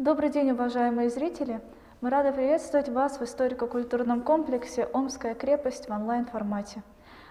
[0.00, 1.60] Добрый день, уважаемые зрители!
[2.00, 6.82] Мы рады приветствовать вас в историко-культурном комплексе «Омская крепость» в онлайн-формате.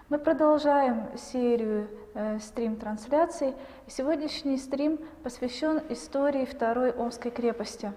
[0.09, 3.55] Мы продолжаем серию э, стрим-трансляций.
[3.87, 7.91] Сегодняшний стрим посвящен истории Второй Омской крепости.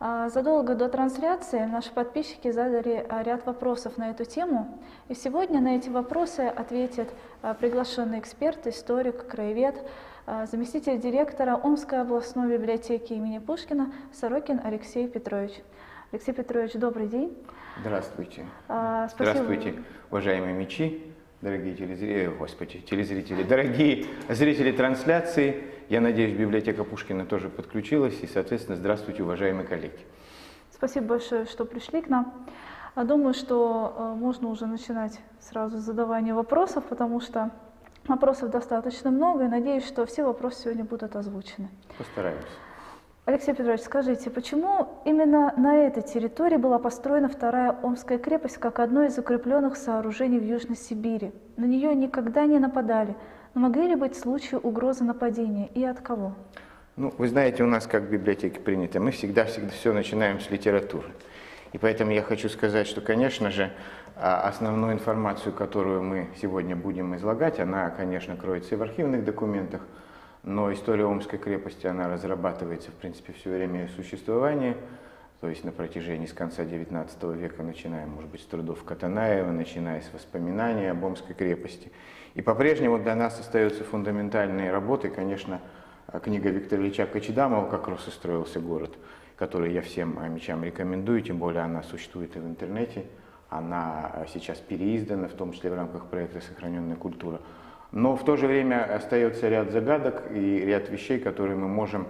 [0.00, 4.76] А, задолго до трансляции наши подписчики задали а, ряд вопросов на эту тему.
[5.08, 7.08] И сегодня на эти вопросы ответит
[7.42, 9.76] а, приглашенный эксперт, историк, краевед,
[10.26, 15.52] заместитель директора Омской областной библиотеки имени Пушкина Сорокин Алексей Петрович.
[16.12, 17.36] Алексей Петрович, добрый день.
[17.80, 18.46] Здравствуйте.
[18.68, 19.74] А, Здравствуйте,
[20.10, 25.64] уважаемые мечи, дорогие телезрители, господи, телезрители, дорогие зрители трансляции.
[25.88, 28.18] Я надеюсь, библиотека Пушкина тоже подключилась.
[28.22, 29.98] И, соответственно, здравствуйте, уважаемые коллеги.
[30.70, 32.46] Спасибо большое, что пришли к нам.
[32.94, 37.50] А думаю, что э, можно уже начинать сразу с задавания вопросов, потому что
[38.06, 41.68] Вопросов достаточно много, и надеюсь, что все вопросы сегодня будут озвучены.
[41.96, 42.46] Постараемся.
[43.24, 49.04] Алексей Петрович, скажите, почему именно на этой территории была построена вторая Омская крепость как одно
[49.04, 51.32] из укрепленных сооружений в Южной Сибири?
[51.56, 53.16] На нее никогда не нападали.
[53.54, 56.34] Но могли ли быть случаи угрозы нападения и от кого?
[56.96, 61.08] Ну, вы знаете, у нас как в библиотеке принято, мы всегда-всегда все начинаем с литературы.
[61.72, 63.72] И поэтому я хочу сказать, что, конечно же,
[64.16, 69.82] основную информацию, которую мы сегодня будем излагать, она, конечно, кроется и в архивных документах,
[70.42, 74.76] но история Омской крепости, она разрабатывается, в принципе, все время ее существования,
[75.40, 80.00] то есть на протяжении с конца XIX века, начиная, может быть, с трудов Катанаева, начиная
[80.00, 81.90] с воспоминаний об Омской крепости.
[82.34, 85.60] И по-прежнему для нас остаются фундаментальные работы, конечно,
[86.22, 88.96] книга Виктора Ильича Кочедамова «Как рос и строился город»,
[89.36, 93.04] которую я всем мечам рекомендую, тем более она существует и в интернете,
[93.50, 97.40] она сейчас переиздана, в том числе в рамках проекта «Сохраненная культура».
[97.92, 102.08] Но в то же время остается ряд загадок и ряд вещей, которые мы можем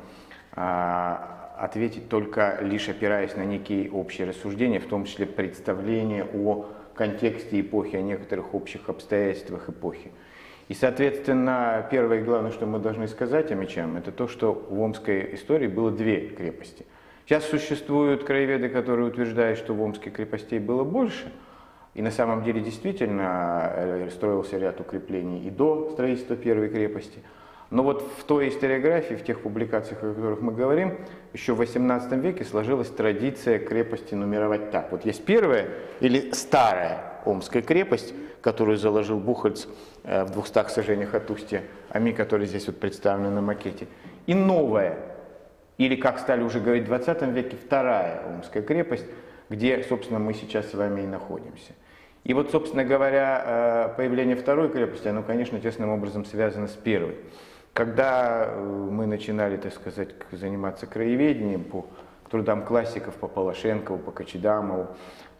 [0.52, 7.60] а, ответить только лишь опираясь на некие общие рассуждения, в том числе представление о контексте
[7.60, 10.10] эпохи, о некоторых общих обстоятельствах эпохи.
[10.68, 14.80] И, соответственно, первое и главное, что мы должны сказать о мечам, это то, что в
[14.80, 16.86] омской истории было две крепости.
[17.24, 21.32] Сейчас существуют краеведы, которые утверждают, что в Омске крепостей было больше.
[21.94, 27.22] И на самом деле действительно э, строился ряд укреплений и до строительства первой крепости.
[27.70, 30.98] Но вот в той историографии, в тех публикациях, о которых мы говорим,
[31.32, 34.92] еще в XVIII веке сложилась традиция крепости нумеровать так.
[34.92, 35.68] Вот есть первая
[36.00, 38.12] или старая Омская крепость,
[38.42, 39.66] которую заложил Бухальц
[40.02, 43.86] э, в 200 сажениях от устья Ами, который здесь вот представлен на макете.
[44.26, 45.13] И новая
[45.78, 49.06] или, как стали уже говорить в 20 веке, вторая Омская крепость,
[49.50, 51.72] где, собственно, мы сейчас с вами и находимся.
[52.24, 57.16] И вот, собственно говоря, э, появление второй крепости, оно, конечно, тесным образом связано с первой.
[57.74, 61.86] Когда э, мы начинали, так сказать, заниматься краеведением по
[62.30, 64.88] трудам классиков, по Полошенкову, по Кочедамову,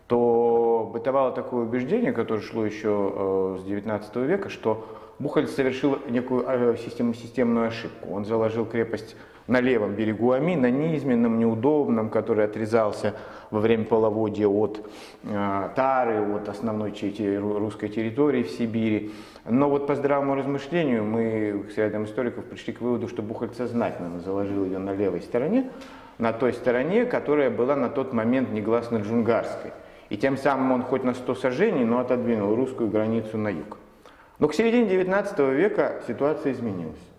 [0.08, 4.86] то бытовало такое убеждение, которое шло еще э, с XIX века, что
[5.18, 8.12] Бухаль совершил некую системную ошибку.
[8.12, 9.16] Он заложил крепость
[9.46, 13.14] на левом берегу Ами, на низменном, неудобном, который отрезался
[13.50, 14.86] во время половодья от
[15.22, 16.92] э, Тары, от основной
[17.38, 19.12] русской территории в Сибири.
[19.44, 24.20] Но вот по здравому размышлению мы с рядом историков пришли к выводу, что Бухарь сознательно
[24.20, 25.70] заложил ее на левой стороне,
[26.18, 29.72] на той стороне, которая была на тот момент негласно джунгарской.
[30.08, 33.78] И тем самым он хоть на 100 сажений, но отодвинул русскую границу на юг.
[34.38, 37.13] Но к середине 19 века ситуация изменилась.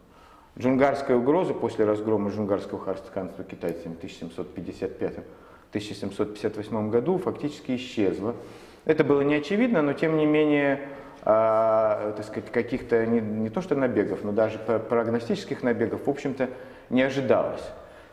[0.57, 4.03] Джунгарская угроза после разгрома джунгарского ханства китайцами в
[5.73, 8.35] 1755-1758 году фактически исчезла.
[8.85, 10.79] Это было не очевидно, но тем не менее
[11.25, 16.49] э, так сказать, каких-то не, не то что набегов, но даже прогностических набегов, в общем-то,
[16.89, 17.63] не ожидалось.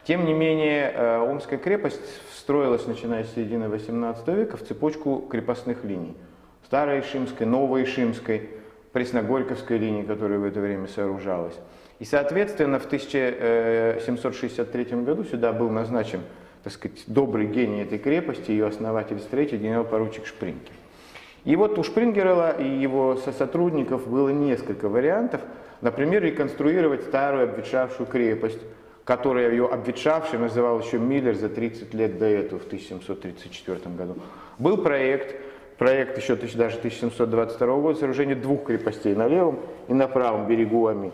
[0.05, 2.00] Тем не менее, э, Омская крепость
[2.35, 6.17] строилась, начиная с середины XVIII века, в цепочку крепостных линий.
[6.65, 8.50] Старой Ишимской, Новой Ишимской,
[8.93, 11.55] Пресногорьковской линии, которая в это время сооружалась.
[12.02, 16.19] И, соответственно, в 1763 году сюда был назначен,
[16.64, 20.72] так сказать, добрый гений этой крепости, ее основатель-строитель, генерал-поручик Шпрингер.
[21.44, 25.43] И вот у Шпрингера и его сотрудников было несколько вариантов.
[25.81, 28.58] Например, реконструировать старую обветшавшую крепость,
[29.05, 34.16] которая ее обветшавшей называл еще Миллер за 30 лет до этого, в 1734 году.
[34.58, 35.37] Был проект,
[35.78, 41.12] проект еще даже 1722 года, сооружение двух крепостей на левом и на правом берегу Ами.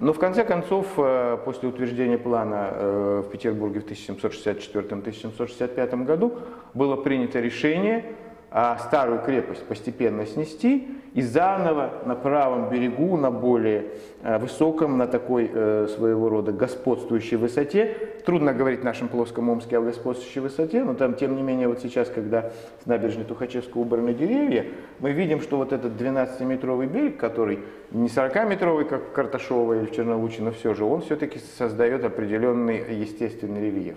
[0.00, 6.38] Но в конце концов, э, после утверждения плана э, в Петербурге в 1764-1765 году
[6.74, 8.16] было принято решение
[8.50, 13.86] а старую крепость постепенно снести и заново на правом берегу, на более
[14.22, 19.78] э, высоком, на такой э, своего рода господствующей высоте, трудно говорить в нашем плоском Омске
[19.78, 22.50] о господствующей высоте, но там, тем не менее, вот сейчас, когда
[22.82, 24.66] с набережной Тухачевского убраны деревья,
[25.00, 27.60] мы видим, что вот этот 12-метровый берег, который
[27.90, 32.94] не 40-метровый, как в Карташово или в Черновуче, но все же, он все-таки создает определенный
[32.94, 33.96] естественный рельеф.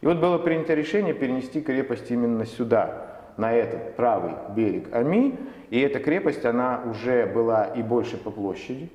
[0.00, 5.38] И вот было принято решение перенести крепость именно сюда, на этот правый берег Ами,
[5.70, 8.90] и эта крепость, она уже была и больше по площади,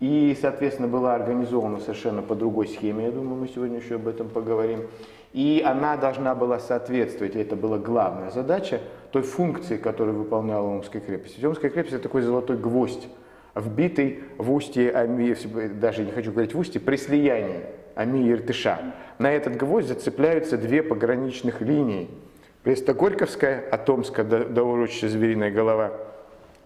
[0.00, 4.28] и, соответственно, была организована совершенно по другой схеме, я думаю, мы сегодня еще об этом
[4.28, 4.86] поговорим.
[5.32, 8.80] И она должна была соответствовать, и это была главная задача,
[9.10, 11.42] той функции, которую выполняла Омская крепость.
[11.42, 13.08] Омская крепость– это такой золотой гвоздь,
[13.54, 15.34] вбитый в устье, Ами,
[15.80, 17.60] даже не хочу говорить в устье, при слиянии
[17.94, 18.94] Ами и Иртыша.
[19.18, 22.08] На этот гвоздь зацепляются две пограничных линии–
[22.62, 25.92] Пресногорьковская, от Омска до, до урочища Звериная голова,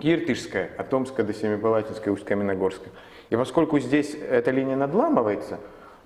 [0.01, 2.89] Иртышская, от Омска до Семипалатинской, Усть-Каменогорска.
[3.31, 5.59] И поскольку здесь эта линия надламывается,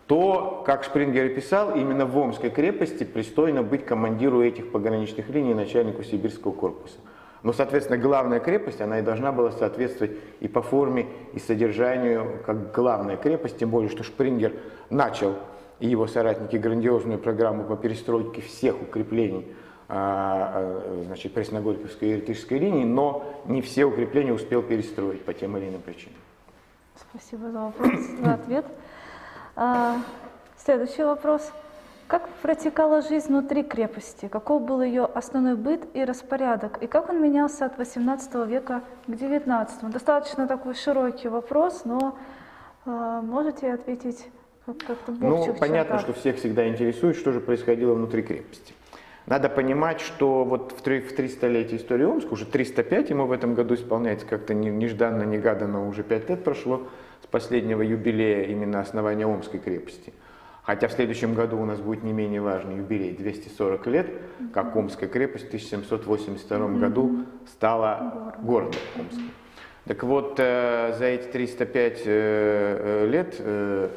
[0.07, 6.03] то, как Шпрингер писал, именно в Омской крепости пристойно быть командиру этих пограничных линий начальнику
[6.03, 6.97] сибирского корпуса.
[7.43, 12.73] Но, соответственно, главная крепость, она и должна была соответствовать и по форме, и содержанию, как
[12.73, 14.53] главная крепость, тем более, что Шпрингер
[14.91, 15.35] начал
[15.79, 19.47] и его соратники грандиозную программу по перестройке всех укреплений
[19.89, 26.19] значит, Пресногорьковской Иртышской линии, но не все укрепления успел перестроить по тем или иным причинам.
[26.97, 28.67] Спасибо за вопрос, за ответ.
[29.55, 29.99] А,
[30.57, 31.53] следующий вопрос.
[32.09, 34.29] Как протекала жизнь внутри крепости?
[34.29, 36.81] Каков был ее основной быт и распорядок?
[36.83, 39.91] И как он менялся от 18 века к 19?
[39.91, 42.17] Достаточно такой широкий вопрос, но
[42.85, 44.29] э, можете ответить
[44.67, 46.01] как-то Ну, понятно, чертах.
[46.01, 48.73] что всех всегда интересует, что же происходило внутри крепости.
[49.27, 54.25] Надо понимать, что вот в 300-летие истории Омска, уже 305 ему в этом году исполняется
[54.25, 56.87] как-то нежданно, негаданно, уже 5 лет прошло
[57.25, 60.13] с последнего юбилея именно основания Омской крепости.
[60.63, 64.11] Хотя в следующем году у нас будет не менее важный юбилей, 240 лет,
[64.53, 69.31] как Омская крепость в 1782 году стала городом Омским.
[69.87, 73.37] Так вот, э, за эти 305 э, э, лет,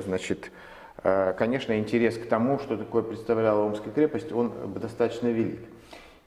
[0.05, 0.68] значит, Э,
[1.01, 5.61] конечно, интерес к тому, что такое представляла Омская крепость, он достаточно велик.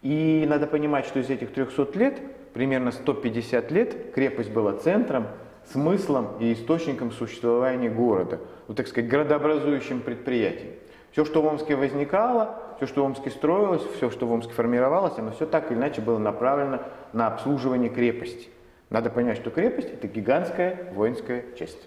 [0.03, 2.21] И надо понимать, что из этих 300 лет,
[2.53, 5.29] примерно 150 лет, крепость была центром,
[5.71, 10.73] смыслом и источником существования города, ну, так сказать, городообразующим предприятием.
[11.13, 15.19] Все, что в Омске возникало, все, что в Омске строилось, все, что в Омске формировалось,
[15.19, 16.81] оно все так или иначе было направлено
[17.13, 18.49] на обслуживание крепости.
[18.91, 21.79] Надо понять, что крепость– это гигантская воинская часть.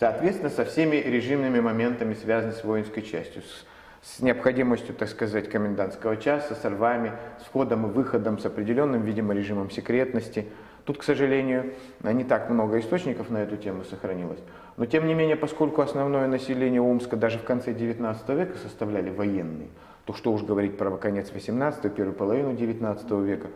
[0.00, 6.16] Соответственно, со всеми режимными моментами, связанными с воинской частью, с, с необходимостью, так сказать, комендантского
[6.16, 10.46] часа, с рвами, с входом и выходом, с определенным, видимо, режимом секретности.
[10.86, 14.38] Тут, к сожалению, не так много источников на эту тему сохранилось.
[14.78, 19.68] Но, тем не менее, поскольку основное население Омска даже в конце XIX века составляли военные,
[20.06, 23.48] то что уж говорить про конец XVIII, первую половину XIX века,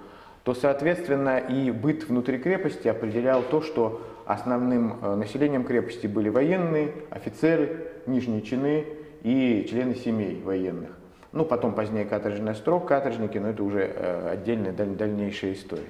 [0.43, 6.93] то, соответственно, и быт внутри крепости определял то, что основным э, населением крепости были военные,
[7.11, 8.85] офицеры, нижние чины
[9.23, 10.91] и члены семей военных.
[11.33, 15.89] Ну, потом позднее каторжный острог, каторжники, но это уже э, отдельная дальнейшая история.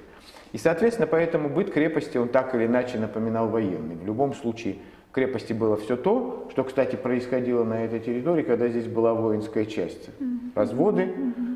[0.53, 3.95] И, соответственно, поэтому быт крепости, он так или иначе напоминал военный.
[3.95, 4.77] В любом случае,
[5.09, 9.65] в крепости было все то, что, кстати, происходило на этой территории, когда здесь была воинская
[9.65, 10.09] часть.
[10.55, 11.13] Разводы,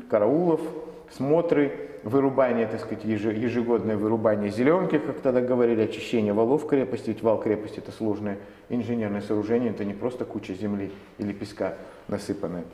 [0.08, 0.60] караулов,
[1.10, 7.40] смотры, вырубание, так сказать, ежегодное вырубание зеленки, как тогда говорили, очищение валов крепости, ведь вал
[7.40, 8.38] крепости это сложное
[8.68, 11.74] инженерное сооружение, это не просто куча земли или песка
[12.08, 12.64] насыпанная.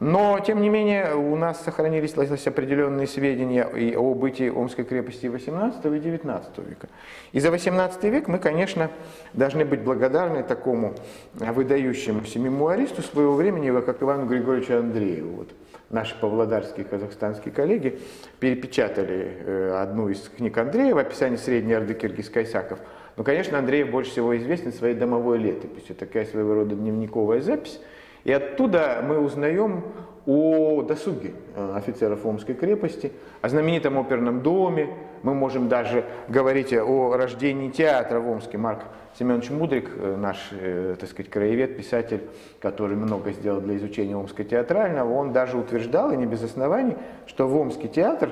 [0.00, 5.84] Но, тем не менее, у нас сохранились определенные сведения и о бытии Омской крепости 18
[5.84, 6.88] и 19 века.
[7.30, 8.90] И за 18 век мы, конечно,
[9.32, 10.94] должны быть благодарны такому
[11.34, 15.36] выдающемуся мемуаристу своего времени, как Ивану Григорьевичу Андрееву.
[15.36, 15.50] Вот
[15.90, 17.98] наши павлодарские казахстанские коллеги
[18.40, 22.78] перепечатали э, одну из книг Андреева «Описание Средней Орды Киргиз-Кайсаков».
[23.16, 27.80] Ну, конечно, Андреев больше всего известен своей домовой летописью, такая своего рода дневниковая запись.
[28.24, 29.84] И оттуда мы узнаем
[30.26, 33.12] о досуге э, офицеров Омской крепости,
[33.42, 34.88] о знаменитом оперном доме.
[35.22, 38.56] Мы можем даже говорить о рождении театра в Омске.
[38.56, 38.80] Марк
[39.18, 42.22] Семенович Мудрик, э, наш, э, так сказать, краевед, писатель,
[42.60, 47.46] который много сделал для изучения Омска театрального, он даже утверждал, и не без оснований, что
[47.46, 48.30] в Омский театр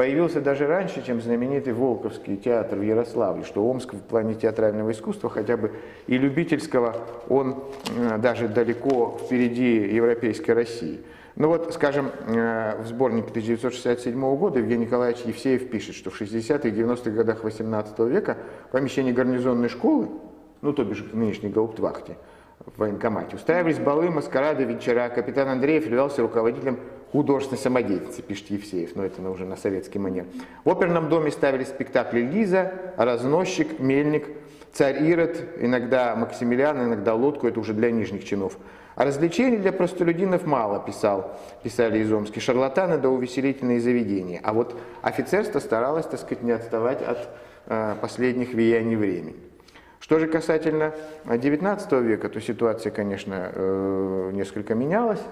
[0.00, 5.28] появился даже раньше, чем знаменитый Волковский театр в Ярославле, что Омск в плане театрального искусства,
[5.28, 5.72] хотя бы
[6.06, 6.96] и любительского,
[7.28, 7.64] он
[8.16, 11.00] даже далеко впереди европейской России.
[11.36, 16.66] Ну вот, скажем, э, в сборнике 1967 года Евгений Николаевич Евсеев пишет, что в 60-х
[16.66, 18.38] и 90-х годах 18 века
[18.68, 20.08] в помещении гарнизонной школы,
[20.62, 22.16] ну то бишь в нынешней гауптвахте,
[22.64, 25.10] в военкомате, устраивались балы, маскарады, вечера.
[25.10, 26.80] Капитан Андреев являлся руководителем
[27.12, 30.26] художественной самодеятельности, пишет Евсеев, но это уже на советский манер.
[30.64, 34.28] В оперном доме ставили спектакли «Лиза», «Разносчик», «Мельник»,
[34.72, 38.56] «Царь Ирод», иногда «Максимилиан», иногда «Лодку», это уже для нижних чинов.
[38.94, 42.38] А развлечений для простолюдинов мало, писал, писали из Омски.
[42.38, 44.40] Шарлатаны да увеселительные заведения.
[44.42, 47.28] А вот офицерство старалось, так сказать, не отставать от
[47.66, 49.36] э, последних влияний времени.
[50.00, 55.22] Что же касательно XIX века, то ситуация, конечно, э, несколько менялась.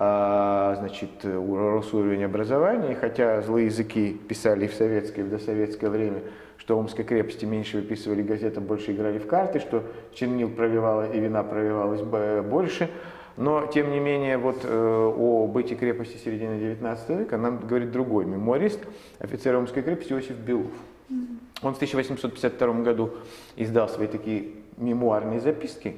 [0.00, 5.90] А, значит, рос уровень образования, хотя злые языки писали и в советское, и в досоветское
[5.90, 6.22] время,
[6.56, 9.82] что Омской крепости меньше выписывали газеты, больше играли в карты, что
[10.14, 12.02] чернил проливало и вина проливалось
[12.42, 12.88] больше.
[13.36, 18.24] Но, тем не менее, вот э, о быте крепости середины 19 века нам говорит другой
[18.24, 18.80] мемуарист,
[19.18, 20.70] офицер Омской крепости Иосиф Белов.
[21.62, 23.10] Он в 1852 году
[23.56, 25.96] издал свои такие мемуарные записки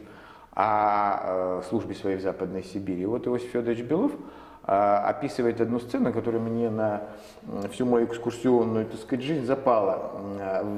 [0.52, 3.02] о э, службе своей в Западной Сибири.
[3.02, 4.12] И вот Иосиф Федорович Белов
[4.66, 7.02] э, описывает одну сцену, которая мне на
[7.72, 10.12] всю мою экскурсионную, так сказать, жизнь запала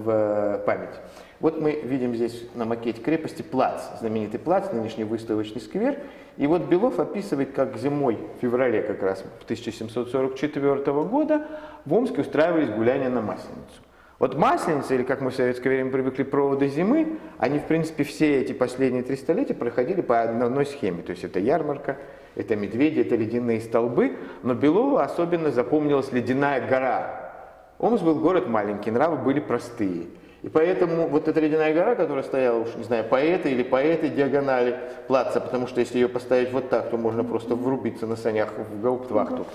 [0.04, 0.94] в память.
[1.40, 5.98] Вот мы видим здесь на макете крепости плац, знаменитый плац, нынешний выставочный сквер.
[6.36, 11.48] И вот Белов описывает, как зимой, в феврале как раз 1744 года
[11.84, 13.82] в Омске устраивались гуляния на Масленицу.
[14.22, 18.40] Вот Масленица, или как мы в советское время привыкли, проводы зимы, они, в принципе, все
[18.40, 21.02] эти последние три столетия проходили по одной схеме.
[21.02, 21.96] То есть это ярмарка,
[22.36, 27.32] это медведи, это ледяные столбы, но Белову особенно запомнилась ледяная гора.
[27.80, 30.06] Омск был город маленький, нравы были простые.
[30.42, 33.82] И поэтому вот эта ледяная гора, которая стояла, уж не знаю, по этой или по
[33.82, 38.14] этой диагонали плаца, потому что если ее поставить вот так, то можно просто врубиться на
[38.14, 39.46] санях в гауптвахту.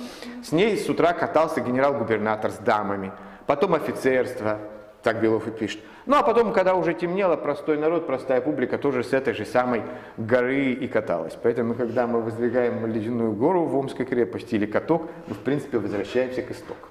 [0.43, 3.13] С ней с утра катался генерал-губернатор с дамами,
[3.47, 4.59] потом офицерство,
[5.01, 5.79] так Белов и пишет.
[6.05, 9.81] Ну а потом, когда уже темнело, простой народ, простая публика тоже с этой же самой
[10.17, 11.37] горы и каталась.
[11.41, 16.41] Поэтому, когда мы воздвигаем ледяную гору в Омской крепости или каток, мы, в принципе, возвращаемся
[16.43, 16.89] к истоку.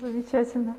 [0.00, 0.76] Замечательно.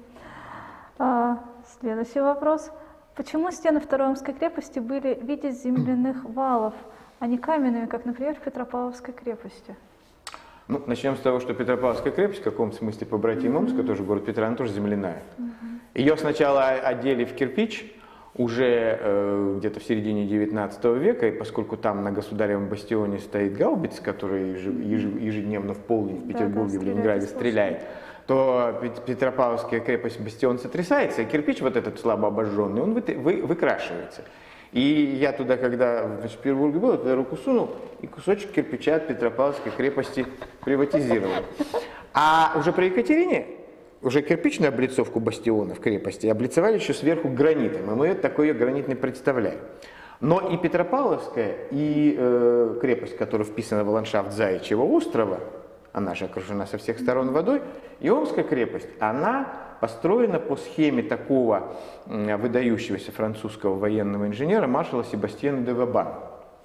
[0.98, 1.40] А,
[1.80, 2.72] Следующий вопрос.
[3.16, 6.74] Почему стены Второй Омской крепости были в виде земляных валов,
[7.20, 9.76] а не каменными, как, например, в Петропавловской крепости?
[10.70, 13.58] Ну, начнем с того, что Петропавловская крепость, в каком смысле по братьям.
[13.58, 15.24] Омска, тоже город Петра, она тоже земляная.
[15.96, 17.92] Ее сначала одели в кирпич,
[18.36, 24.00] уже э, где-то в середине 19 века, и поскольку там на Государевом бастионе стоит гаубиц,
[24.00, 27.82] который ежедневно в полдень в Петербурге, да, в Ленинграде стреляет,
[28.28, 34.22] то Петропавловская крепость Бастион сотрясается, и кирпич вот этот слабо обожженный, он вы, вы, выкрашивается.
[34.72, 37.72] И я туда, когда в Петербурге был, туда руку сунул,
[38.02, 40.26] и кусочек кирпича от Петропавловской крепости
[40.64, 41.44] приватизировал.
[42.14, 43.48] А уже при Екатерине,
[44.02, 49.60] уже кирпичную облицовку бастионов крепости облицевали еще сверху гранитом, и мы такой ее гранитный представляем.
[50.22, 55.40] Но и Петропавловская, и э, крепость, которая вписана в ландшафт Заячьего острова,
[55.94, 57.62] она же окружена со всех сторон водой.
[58.00, 65.74] И Омская крепость, она построена по схеме такого выдающегося французского военного инженера маршала Себастьяна де
[65.74, 66.16] Вабана.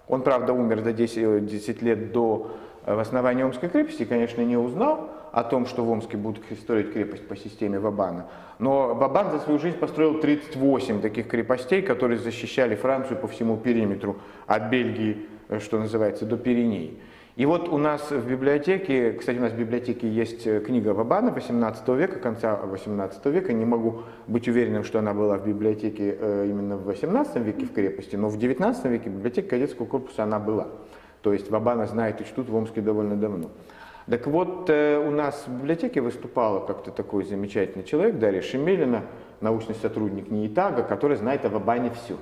[0.08, 2.50] Он, правда, умер за 10, 10 лет до
[2.84, 7.26] э, основания Омской крепости, конечно, не узнал о том, что в Омске будут строить крепость
[7.26, 8.26] по системе Вабана.
[8.58, 14.16] Но Вабан за свою жизнь построил 38 таких крепостей, которые защищали Францию по всему периметру,
[14.46, 17.00] от Бельгии, э, что называется, до Пиреней.
[17.36, 21.32] И вот у нас в библиотеке, кстати, у нас в библиотеке есть э, книга Вабана
[21.32, 23.52] 18 века, конца 18 века.
[23.52, 27.72] Не могу быть уверенным, что она была в библиотеке э, именно в 18 веке в
[27.72, 30.68] крепости, но в 19 веке в библиотеке кадетского корпуса она была.
[31.22, 33.50] То есть Вабана знает и чтут в Омске довольно давно.
[34.08, 39.02] Так вот, э, у нас в библиотеке выступала как-то такой замечательный человек, Дарья Шемелина,
[39.40, 42.16] научный сотрудник НИИТАГа, который знает о Вабане все.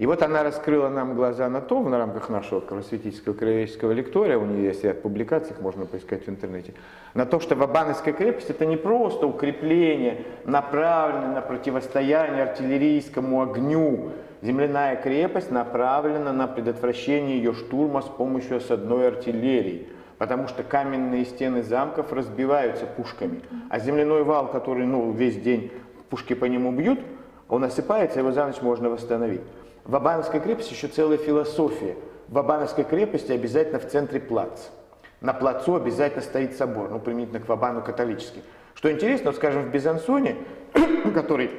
[0.00, 4.46] И вот она раскрыла нам глаза на то, в рамках нашего просветительского краеведческого лектория, у
[4.46, 6.72] нее есть ряд публикаций, их можно поискать в интернете,
[7.12, 14.12] на то, что Вабановская крепость это не просто укрепление, направленное на противостояние артиллерийскому огню.
[14.40, 21.62] Земляная крепость направлена на предотвращение ее штурма с помощью осадной артиллерии потому что каменные стены
[21.62, 23.40] замков разбиваются пушками,
[23.70, 25.72] а земляной вал, который ну, весь день
[26.10, 27.00] пушки по нему бьют,
[27.48, 29.40] он осыпается, его за ночь можно восстановить.
[29.84, 31.96] В Абановской крепости еще целая философия.
[32.28, 34.68] В Абановской крепости обязательно в центре плац.
[35.20, 38.42] На плацу обязательно стоит собор, ну, применительно к Вабану католический.
[38.74, 40.36] Что интересно, вот, скажем, в Безансоне,
[41.14, 41.50] который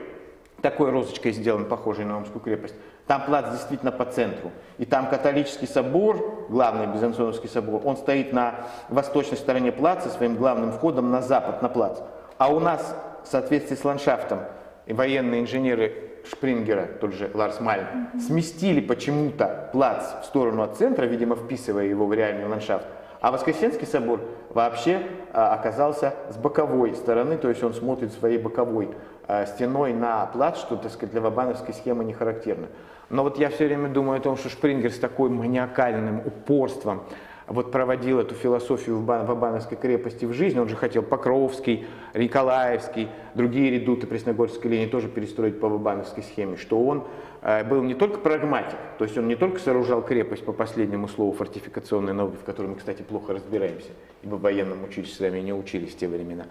[0.62, 2.76] такой розочкой сделан, похожий на Омскую крепость,
[3.08, 4.52] Там плац действительно по центру.
[4.78, 8.56] И там католический собор, главный Безансоновский собор, он стоит на
[8.90, 12.00] восточной стороне плаца своим главным входом на запад, на плац.
[12.38, 14.40] А у нас в соответствии с ландшафтом
[14.88, 17.86] военные инженеры Шпрингера, тот же Ларс Мальм,
[18.20, 22.86] сместили почему-то плац в сторону от центра, видимо, вписывая его в реальный ландшафт.
[23.22, 28.90] А Воскресенский собор вообще а, оказался с боковой стороны, то есть он смотрит своей боковой
[29.28, 32.68] а, стеной на плац, что, так сказать, для вабановской схемы не характерно.
[33.10, 37.04] Но вот я все время думаю о том, что Шпрингер с такой маниакальным упорством
[37.52, 40.60] вот проводил эту философию в Вабановской крепости в жизнь.
[40.60, 46.82] Он же хотел Покровский, Николаевский, другие редуты Пресногорской линии тоже перестроить по Вабановской схеме, что
[46.82, 47.08] он
[47.42, 51.34] э, был не только прагматик, то есть он не только сооружал крепость по последнему слову
[51.34, 53.90] фортификационной науки, в которой мы, кстати, плохо разбираемся,
[54.24, 56.46] ибо в военном училище с вами не учились в те времена,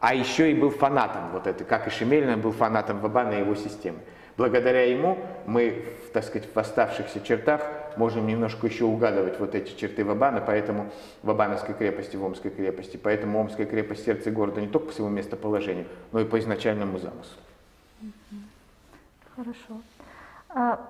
[0.00, 3.54] а еще и был фанатом вот этой, как и Шемелина был фанатом Вабана и его
[3.54, 3.98] системы.
[4.36, 7.62] Благодаря ему мы, так сказать, в оставшихся чертах
[7.96, 10.90] можем немножко еще угадывать вот эти черты Вабана, поэтому
[11.22, 12.96] Вабановской крепости, в Омской крепости.
[12.96, 17.40] Поэтому Омская крепость сердце города не только по своему местоположению, но и по изначальному замыслу.
[19.36, 19.80] Хорошо.
[20.48, 20.80] А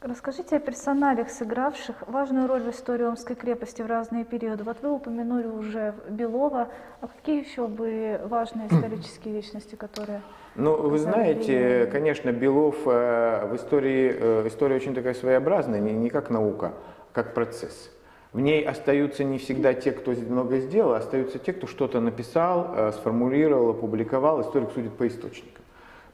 [0.00, 4.62] расскажите о персоналях, сыгравших важную роль в истории Омской крепости в разные периоды.
[4.62, 6.68] Вот вы упомянули уже Белова.
[7.00, 10.22] А какие еще были важные исторические личности, которые
[10.56, 16.10] ну, вы знаете, конечно, Белов э, в истории, э, история очень такая своеобразная, не, не
[16.10, 16.74] как наука,
[17.12, 17.90] как процесс.
[18.32, 22.72] В ней остаются не всегда те, кто много сделал, а остаются те, кто что-то написал,
[22.76, 24.42] э, сформулировал, опубликовал.
[24.42, 25.64] Историк судит по источникам.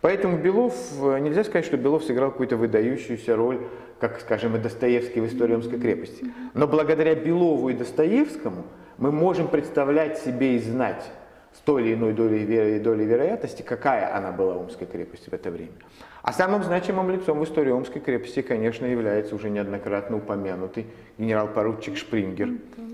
[0.00, 0.74] Поэтому Белов,
[1.20, 3.60] нельзя сказать, что Белов сыграл какую-то выдающуюся роль,
[3.98, 6.32] как, скажем, и Достоевский в истории Омской крепости.
[6.54, 8.64] Но благодаря Белову и Достоевскому
[8.96, 11.04] мы можем представлять себе и знать
[11.54, 15.50] с той или иной долей, веры, долей вероятности, какая она была Омской крепости в это
[15.50, 15.72] время.
[16.22, 20.86] А самым значимым лицом в истории Омской крепости, конечно, является уже неоднократно упомянутый
[21.18, 22.50] генерал-поручик Шпрингер.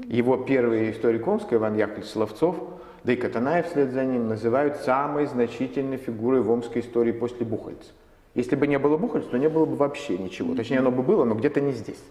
[0.06, 2.56] Его первый историк Омской, Иван Яковлевич Словцов,
[3.02, 7.90] да и Катанаев вслед за ним, называют самой значительной фигурой в омской истории после Бухальца.
[8.34, 10.54] Если бы не было Бухальца, то не было бы вообще ничего.
[10.54, 12.02] Точнее, оно бы было, но где-то не здесь.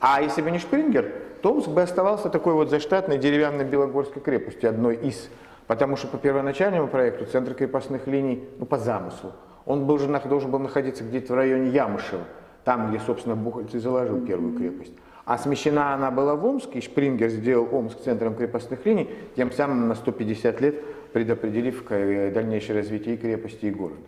[0.00, 4.70] А если бы не Шпрингер, то Омск бы оставался такой вот заштатной деревянной Белогорской крепостью,
[4.70, 5.28] одной из
[5.68, 9.32] Потому что по первоначальному проекту центр крепостных линий, ну по замыслу,
[9.66, 12.24] он был, же, должен был находиться где-то в районе Ямышева,
[12.64, 14.94] там, где, собственно, Бухальц заложил первую крепость.
[15.26, 19.88] А смещена она была в Омск, и Шпрингер сделал Омск центром крепостных линий, тем самым
[19.88, 24.00] на 150 лет предопределив дальнейшее развитие и крепости, и города.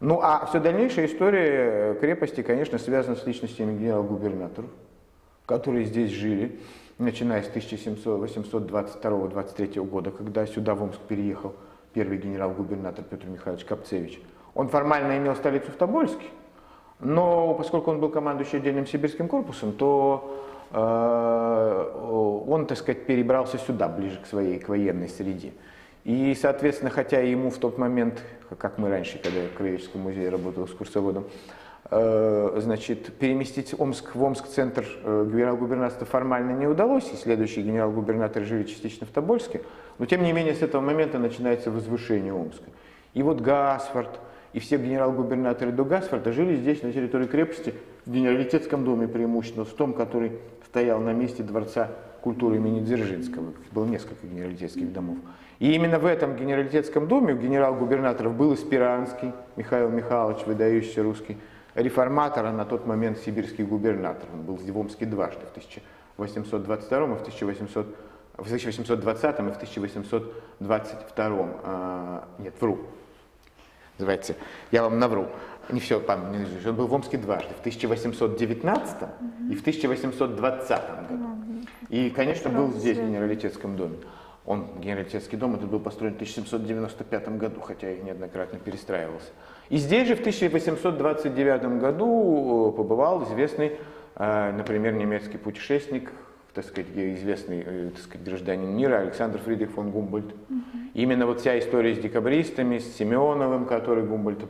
[0.00, 4.68] Ну а все дальнейшая история крепости, конечно, связана с личностями генерал-губернаторов,
[5.46, 6.60] которые здесь жили
[7.00, 11.54] начиная с 1722-23 года, когда сюда в Омск переехал
[11.92, 14.20] первый генерал-губернатор Петр Михайлович Капцевич.
[14.54, 16.26] Он формально имел столицу в Тобольске,
[17.00, 23.88] но поскольку он был командующий отдельным сибирским корпусом, то э, он, так сказать, перебрался сюда,
[23.88, 25.52] ближе к своей к военной среде.
[26.04, 28.22] И, соответственно, хотя ему в тот момент,
[28.58, 31.28] как мы раньше, когда я в Краеведческом музее работал экскурсоводом, Э,
[31.90, 39.06] значит, переместить Омск в Омск-центр э, генерал-губернаторства формально не удалось, и следующие генерал-губернаторы жили частично
[39.06, 39.62] в Тобольске,
[39.98, 42.70] но тем не менее с этого момента начинается возвышение Омска.
[43.14, 44.20] И вот Гасфорд,
[44.52, 47.74] и все генерал-губернаторы до Гасфорда жили здесь, на территории крепости,
[48.06, 50.32] в генералитетском доме преимущественно, в том, который
[50.66, 51.90] стоял на месте дворца
[52.22, 53.52] культуры имени Дзержинского.
[53.72, 55.16] Было несколько генералитетских домов.
[55.58, 61.36] И именно в этом генералитетском доме у генерал-губернаторов был Испиранский, Михаил Михайлович, выдающийся русский
[61.82, 64.28] реформатора на тот момент сибирский губернатор.
[64.32, 67.96] Он был в Омске дважды, в 1822 и в 1800
[68.36, 71.48] в 1820 и в 1822.
[71.62, 72.78] А, нет, вру.
[73.98, 74.34] Называется,
[74.70, 75.28] я вам навру.
[75.70, 78.96] Не все, помню, он был в Омске дважды, в 1819
[79.50, 80.68] и в 1820
[81.08, 81.24] году.
[81.90, 83.96] И, конечно, был здесь, в Генералитетском доме.
[84.46, 89.28] Он, Генералитетский дом, этот был построен в 1795 году, хотя и неоднократно перестраивался.
[89.68, 93.72] И здесь же в 1829 году э, побывал известный,
[94.16, 96.10] э, например, немецкий путешественник,
[96.54, 100.26] так сказать, известный э, так сказать, гражданин мира Александр Фридрих фон Гумбольд.
[100.26, 100.60] Угу.
[100.94, 104.42] Именно вот вся история с декабристами, с Семеновым, который Гумбольд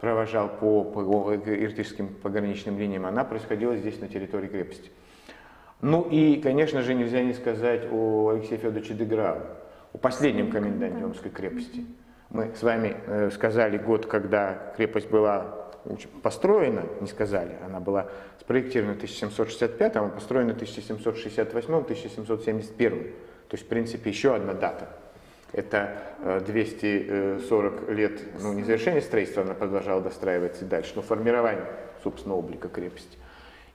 [0.00, 4.90] провожал по, по иртышским пограничным линиям, она происходила здесь, на территории крепости.
[5.80, 9.38] Ну и, конечно же, нельзя не сказать о Алексее Федоровиче Деграу,
[9.92, 11.86] о последнем коменданте Омской крепости.
[12.30, 15.54] Мы с вами э, сказали год, когда крепость была
[16.22, 18.08] построена, не сказали, она была
[18.40, 23.12] спроектирована в 1765, а построена в 1768-1771.
[23.48, 24.88] То есть, в принципе, еще одна дата.
[25.52, 25.96] Это
[26.46, 31.64] 240 э, лет, ну, не завершение строительства, она продолжала достраиваться дальше, но формирование
[32.02, 33.18] собственно, облика крепости.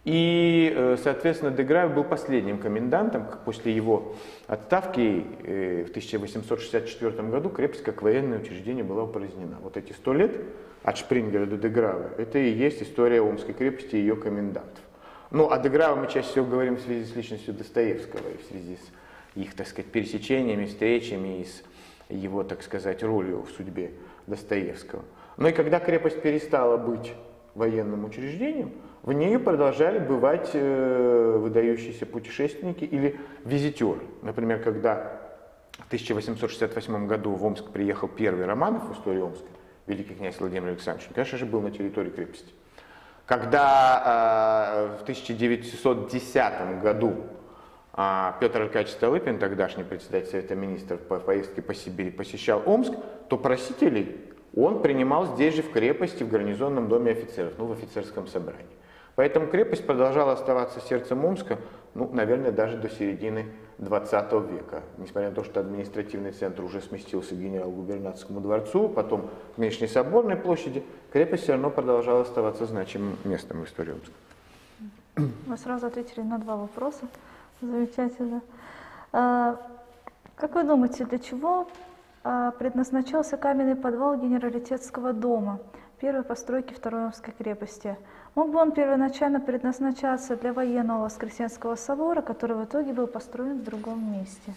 [0.05, 3.25] И, э, соответственно, Деграев был последним комендантом.
[3.45, 4.15] После его
[4.47, 9.57] отставки э, в 1864 году крепость как военное учреждение была упразднена.
[9.61, 10.35] Вот эти сто лет
[10.83, 14.83] от Шпрингера до Деграва, это и есть история Омской крепости и ее комендантов.
[15.31, 18.75] Ну, о Деграве мы чаще всего говорим в связи с личностью Достоевского и в связи
[18.75, 21.63] с их, так сказать, пересечениями, встречами и с
[22.09, 23.91] его, так сказать, ролью в судьбе
[24.27, 25.01] Достоевского.
[25.37, 27.13] Но и когда крепость перестала быть
[27.55, 33.99] военным учреждением, в нее продолжали бывать э, выдающиеся путешественники или визитеры.
[34.21, 35.19] Например, когда
[35.73, 39.45] в 1868 году в Омск приехал первый Романов в истории Омска,
[39.87, 42.53] великий князь Владимир Александрович, он, конечно же, был на территории крепости.
[43.25, 47.15] Когда э, в 1910 году
[47.97, 52.93] э, Петр Аркадьевич Столыпин, тогдашний председатель Совета Министров по поездке по Сибири, посещал Омск,
[53.27, 54.15] то просителей
[54.55, 58.65] он принимал здесь же в крепости, в гарнизонном доме офицеров, ну, в офицерском собрании.
[59.15, 61.59] Поэтому крепость продолжала оставаться сердцем Омска,
[61.93, 63.45] ну, наверное, даже до середины
[63.77, 64.81] 20 века.
[64.97, 70.35] Несмотря на то, что административный центр уже сместился к генерал-губернаторскому дворцу, потом к нынешней Соборной
[70.35, 74.13] площади, крепость все равно продолжала оставаться значимым местом в истории Омска.
[75.45, 77.07] Вы сразу ответили на два вопроса.
[77.61, 78.41] Замечательно.
[79.11, 79.57] А,
[80.35, 81.67] как вы думаете, для чего
[82.23, 85.59] а, предназначался каменный подвал генералитетского дома
[86.03, 87.95] первой постройки Второй Омской крепости?
[88.35, 93.63] Мог бы он первоначально предназначаться для военного Воскресенского собора, который в итоге был построен в
[93.63, 94.53] другом месте?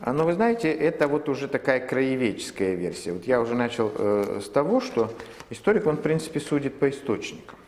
[0.00, 3.12] А, ну, вы знаете, это вот уже такая краеведческая версия.
[3.12, 5.10] Вот я уже начал э, с того, что
[5.50, 7.58] историк, он, в принципе, судит по источникам.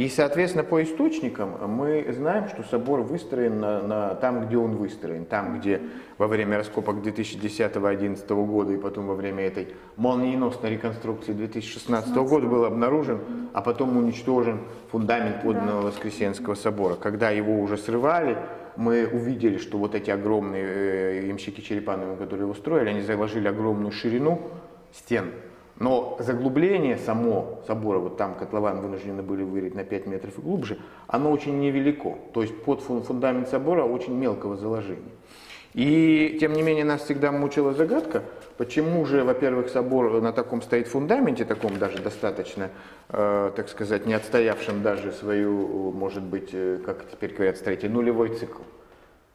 [0.00, 5.26] И, соответственно, по источникам мы знаем, что собор выстроен на, на, там, где он выстроен.
[5.26, 5.82] Там, где
[6.16, 12.64] во время раскопок 2010-2011 года и потом во время этой молниеносной реконструкции 2016 года был
[12.64, 13.20] обнаружен,
[13.52, 14.60] а потом уничтожен
[14.90, 16.94] фундамент подлинного Воскресенского собора.
[16.94, 18.38] Когда его уже срывали,
[18.76, 23.92] мы увидели, что вот эти огромные э, ямщики Черепановы, которые его строили, они заложили огромную
[23.92, 24.40] ширину
[24.94, 25.26] стен
[25.80, 30.78] но заглубление само собора, вот там котлован вынуждены были вырыть на 5 метров и глубже,
[31.08, 32.18] оно очень невелико.
[32.34, 35.10] То есть под фундамент собора очень мелкого заложения.
[35.72, 38.24] И тем не менее нас всегда мучила загадка,
[38.58, 42.70] почему же, во-первых, собор на таком стоит фундаменте, таком даже достаточно,
[43.08, 48.34] э, так сказать, не отстоявшем даже свою, может быть, э, как теперь говорят строители, нулевой
[48.34, 48.62] цикл.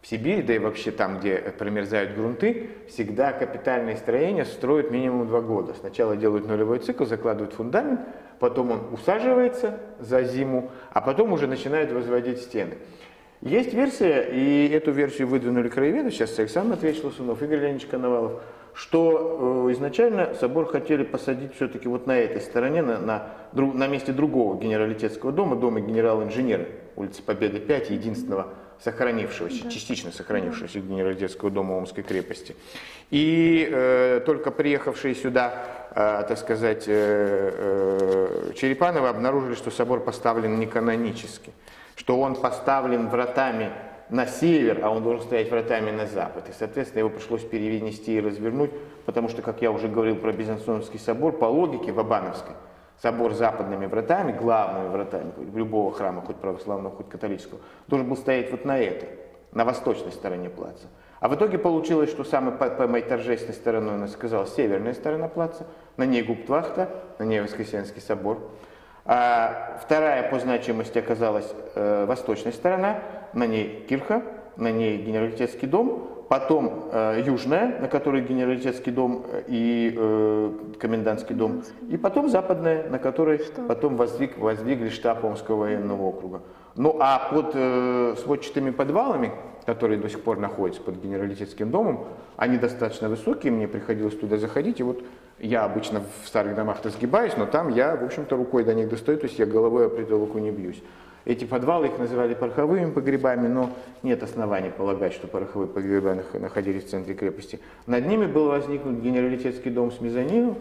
[0.05, 5.41] В Сибири, да и вообще там, где промерзают грунты, всегда капитальные строения строят минимум два
[5.41, 5.73] года.
[5.73, 8.01] Сначала делают нулевой цикл, закладывают фундамент,
[8.37, 12.75] потом он усаживается за зиму, а потом уже начинают возводить стены.
[13.41, 18.43] Есть версия, и эту версию выдвинули краеведы, сейчас Александр Матвеевич Лосунов, Игорь Леонидович Коновалов,
[18.75, 24.11] что э, изначально собор хотели посадить все-таки вот на этой стороне, на, на, на месте
[24.11, 29.69] другого генералитетского дома, дома генерала-инженера, улица Победы 5, единственного сохранившегося, да.
[29.69, 32.55] частично сохранившегося генералитетского дома Омской крепости.
[33.11, 40.59] И э, только приехавшие сюда, э, так сказать, э, э, Черепановы обнаружили, что собор поставлен
[40.59, 41.51] не канонически,
[41.95, 43.71] что он поставлен вратами
[44.09, 46.49] на север, а он должен стоять вратами на запад.
[46.49, 48.71] И, соответственно, его пришлось перенести и развернуть,
[49.05, 52.55] потому что, как я уже говорил про Bizanционский собор, по логике Вабановской,
[53.01, 58.51] собор с западными вратами, главными вратами любого храма, хоть православного, хоть католического, должен был стоять
[58.51, 59.09] вот на этой,
[59.51, 60.87] на восточной стороне плаца.
[61.19, 65.27] А в итоге получилось, что самой по, по моей торжественной стороной, она сказала, северная сторона
[65.27, 65.65] плаца,
[65.97, 68.39] на ней Гуптвахта, на ней Воскресенский собор.
[69.05, 72.99] А вторая по значимости оказалась э, восточная сторона,
[73.33, 74.23] на ней Кирха,
[74.57, 81.35] на ней Генералитетский дом, потом э, южная, на которой генералитетский дом э, и э, комендантский
[81.35, 83.63] дом, и потом западная, на которой Что?
[83.63, 86.41] потом воздвиг, воздвигли штаб Омского военного округа.
[86.75, 89.31] Ну а под э, сводчатыми подвалами,
[89.65, 92.05] которые до сих пор находятся под генералитетским домом,
[92.37, 95.03] они достаточно высокие, мне приходилось туда заходить, и вот
[95.39, 99.17] я обычно в старых домах-то сгибаюсь, но там я, в общем-то, рукой до них достаю,
[99.17, 100.81] то есть я головой о притолоку не бьюсь.
[101.25, 103.71] Эти подвалы их называли пороховыми погребами, но
[104.03, 107.59] нет оснований полагать, что пороховые погреба находились в центре крепости.
[107.87, 110.55] Над ними был возникнут генералитетский дом с мезонином,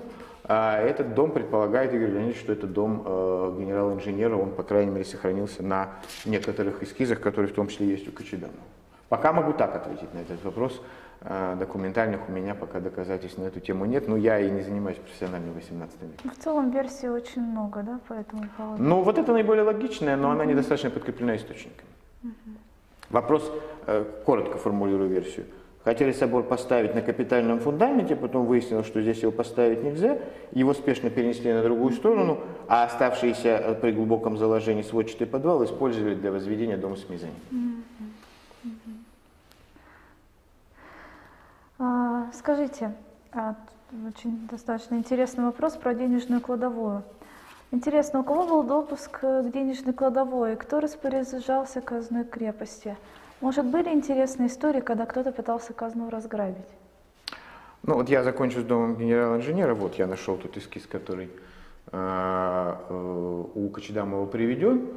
[0.45, 5.05] а этот дом предполагает Игорь Леонидович, что это дом э, генерала-инженера, он, по крайней мере,
[5.05, 5.91] сохранился на
[6.25, 8.53] некоторых эскизах, которые в том числе есть у Кочеданова.
[9.09, 10.81] Пока могу так ответить на этот вопрос.
[11.27, 14.99] А, документальных у меня пока доказательств на эту тему нет, но я и не занимаюсь
[14.99, 16.31] профессиональным 18 веком.
[16.31, 18.83] В целом версий очень много, да, по этому поводу?
[18.83, 20.33] Ну, вот это наиболее логичная, но mm-hmm.
[20.33, 21.89] она недостаточно подкреплена источниками.
[22.25, 22.57] Mm-hmm.
[23.09, 23.51] Вопрос,
[23.87, 25.47] э, коротко формулирую версию.
[25.83, 30.19] Хотели собор поставить на капитальном фундаменте, потом выяснилось, что здесь его поставить нельзя.
[30.53, 36.15] Его спешно перенесли на другую сторону, а оставшиеся э, при глубоком заложении сводчатый подвал использовали
[36.15, 37.39] для возведения дома с мезонином.
[37.51, 38.94] А,
[42.33, 42.95] скажите,
[43.33, 43.55] а,
[44.09, 47.03] очень достаточно интересный вопрос про денежную кладовую.
[47.71, 50.57] Интересно, у кого был допуск к денежной кладовой?
[50.57, 52.97] Кто распоряжался казной крепости?
[53.41, 56.69] Может, были интересные истории, когда кто-то пытался казну разграбить?
[57.83, 59.75] Ну, вот я закончу с домом генерала-инженера.
[59.75, 61.29] Вот я нашел тут эскиз, который
[61.93, 64.89] э, э, у Кочедамова приведен.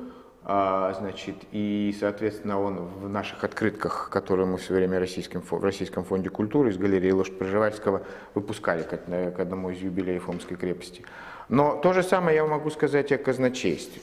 [0.50, 6.06] А, значит, и, соответственно, он в наших открытках, которые мы все время российским, в Российском
[6.06, 11.04] фонде культуры из галереи Лошадь Проживальского выпускали к, к одному из юбилеев Омской крепости.
[11.50, 14.02] Но то же самое я могу сказать о казначействе.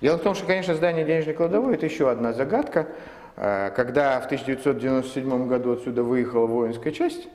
[0.00, 2.88] Дело в том, что, конечно, здание денежной кладовой– это еще одна загадка.
[3.36, 7.28] А, когда в 1997 году отсюда выехала воинская часть,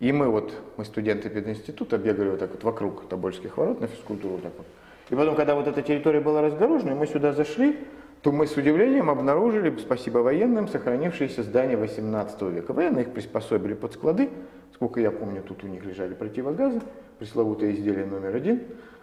[0.00, 4.34] и мы вот, мы студенты пединститута, бегали вот так вот вокруг Тобольских ворот на физкультуру
[4.34, 4.66] вот так вот,
[5.08, 7.78] и потом, когда вот эта территория была разгорожена, мы сюда зашли,
[8.22, 12.72] то мы с удивлением обнаружили, спасибо военным, сохранившиеся здания 18 века.
[12.72, 14.30] Военные их приспособили под склады.
[14.74, 16.80] Сколько я помню, тут у них лежали противогазы,
[17.18, 18.62] пресловутое изделие номер один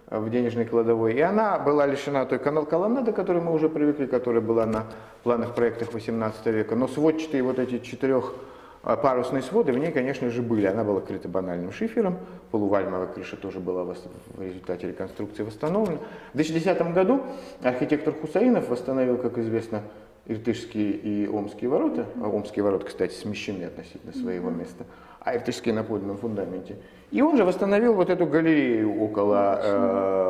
[0.10, 1.14] в денежной кладовой.
[1.14, 4.88] И она была лишена той колоннады, к которой мы уже привыкли, которая была на
[5.24, 6.76] планах проектах 18 века.
[6.76, 8.36] Но сводчатые вот эти четырех
[8.84, 10.66] парусные своды в ней, конечно же, были.
[10.66, 12.20] Она была крыта банальным шифером,
[12.52, 16.00] полувальмовая крыша тоже была в результате реконструкции восстановлена.
[16.34, 17.22] В 2010 году
[17.62, 19.84] архитектор Хусаинов восстановил, как известно,
[20.26, 22.06] Иртышские и Омские ворота.
[22.22, 24.86] А Омские ворота, кстати, смещены относительно своего места,
[25.20, 26.78] а Иртышские на подлинном фундаменте.
[27.12, 30.23] И он же восстановил вот эту галерею около э,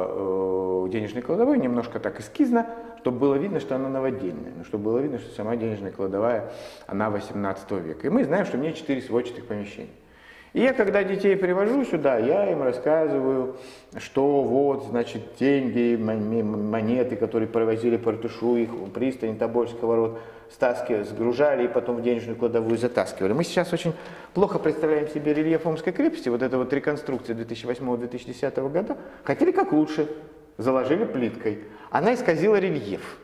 [0.87, 2.67] денежной кладовой, немножко так эскизно,
[2.99, 6.51] чтобы было видно, что она новодельная, но чтобы было видно, что сама денежная кладовая,
[6.87, 8.07] она 18 века.
[8.07, 9.89] И мы знаем, что меня 4 сводчатых помещения.
[10.53, 13.55] И я, когда детей привожу сюда, я им рассказываю,
[13.97, 20.19] что вот, значит, деньги, монеты, которые провозили по Иртышу, их пристань Тобольского ворот,
[20.51, 23.33] стаскивали, сгружали и потом в денежную кладовую затаскивали.
[23.33, 23.93] Мы сейчас очень
[24.35, 28.95] плохо представляем себе рельеф Омской крепости, вот эта вот реконструкция 2008-2010 года.
[29.23, 30.07] Хотели как лучше,
[30.57, 31.59] заложили плиткой.
[31.89, 33.19] Она исказила рельеф.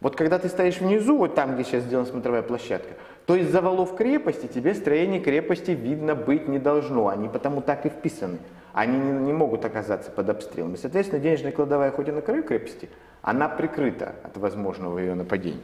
[0.00, 2.94] Вот когда ты стоишь внизу, вот там, где сейчас сделана смотровая площадка,
[3.26, 7.08] то из завалов крепости тебе строение крепости видно быть не должно.
[7.08, 8.38] Они потому так и вписаны.
[8.72, 10.74] Они не, не могут оказаться под обстрелом.
[10.74, 12.88] И, соответственно, денежная кладовая, хоть и на краю крепости,
[13.20, 15.60] она прикрыта от возможного ее нападения.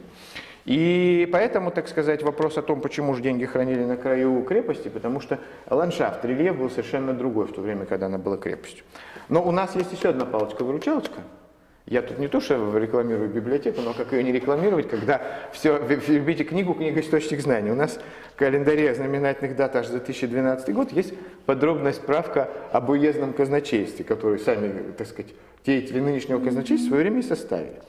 [0.65, 5.21] И поэтому, так сказать, вопрос о том, почему же деньги хранили на краю крепости, потому
[5.21, 5.39] что
[5.69, 8.83] ландшафт, рельеф был совершенно другой в то время, когда она была крепостью.
[9.29, 11.21] Но у нас есть еще одна палочка-выручалочка.
[11.85, 15.21] Я тут не то, что рекламирую библиотеку, но как ее не рекламировать, когда
[15.53, 17.71] все, любите книгу, книга источник знаний.
[17.71, 17.97] У нас
[18.33, 21.13] в календаре знаменательных дат аж за 2012 год есть
[21.45, 25.33] подробная справка об уездном казначействе, которую сами, так сказать,
[25.65, 27.81] деятели нынешнего казначейства в свое время и составили.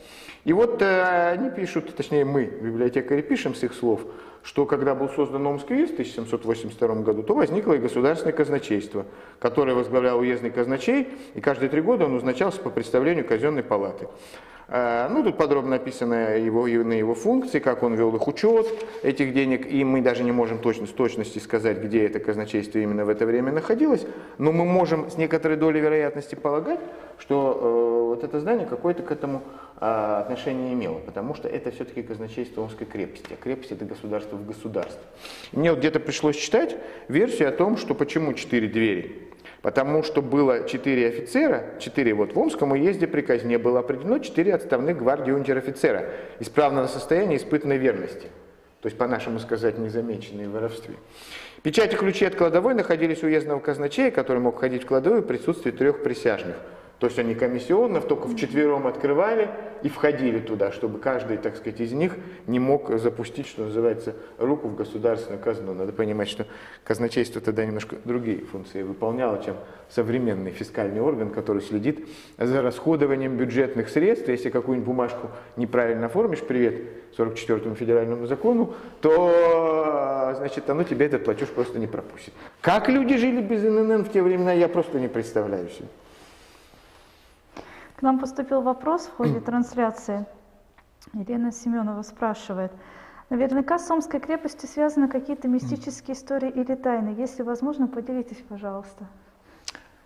[0.45, 4.03] И вот э, они пишут, точнее мы, библиотекари, пишем с их слов,
[4.43, 9.07] что когда был создан Омский уезд в 1782 году, то возникло и государственное казначейство,
[9.39, 14.09] которое возглавлял уездный казначей, и каждые три года он назначался по представлению казенной палаты.
[14.69, 18.67] Э, ну, тут подробно описано его, на его функции, как он вел их учет
[19.03, 23.07] этих денег, и мы даже не можем точно, с точностью сказать, где это казначейство именно
[23.07, 26.81] в это время находилось, но мы можем с некоторой долей вероятности полагать,
[27.19, 29.43] что э, вот это здание какое-то к этому
[29.81, 34.47] э, отношение имело, потому что это все-таки казначейство Омской крепости, а крепость это государство в
[34.47, 35.01] государстве.
[35.53, 36.77] мне вот где-то пришлось читать
[37.09, 39.29] версию о том, что почему четыре двери
[39.63, 44.55] Потому что было четыре офицера, четыре вот в Омском уезде при казне было определено четыре
[44.55, 48.29] отставных гвардии унтер-офицера исправного состояния испытанной верности.
[48.81, 50.95] То есть, по-нашему сказать, незамеченные в воровстве.
[51.63, 55.73] Печати ключи от кладовой находились у уездного казначея, который мог ходить в кладовую в присутствии
[55.73, 56.57] трех присяжных–
[56.99, 59.51] то есть они комиссионно, только вчетвером открывали
[59.83, 62.17] и входили туда, чтобы каждый, так сказать, из них
[62.49, 65.75] не мог запустить, что называется, руку в государственную казну.
[65.75, 66.47] Надо понимать, что
[66.83, 69.55] казначейство тогда немножко другие функции выполняло, чем
[69.89, 74.29] современный фискальный орган, который следит за расходованием бюджетных средств.
[74.29, 76.83] Если какую-нибудь бумажку неправильно оформишь, привет
[77.17, 82.35] 44-му федеральному закону, то, значит, оно тебе этот платеж просто не пропустит.
[82.61, 85.87] Как люди жили без ННН в те времена, я просто не представляю себе.
[87.99, 90.25] К нам поступил вопрос в ходе трансляции.
[91.15, 92.71] Елена Семенова спрашивает.
[93.29, 97.17] Наверняка с Омской крепостью связаны какие-то мистические истории или тайны.
[97.19, 99.05] Если возможно, поделитесь, пожалуйста.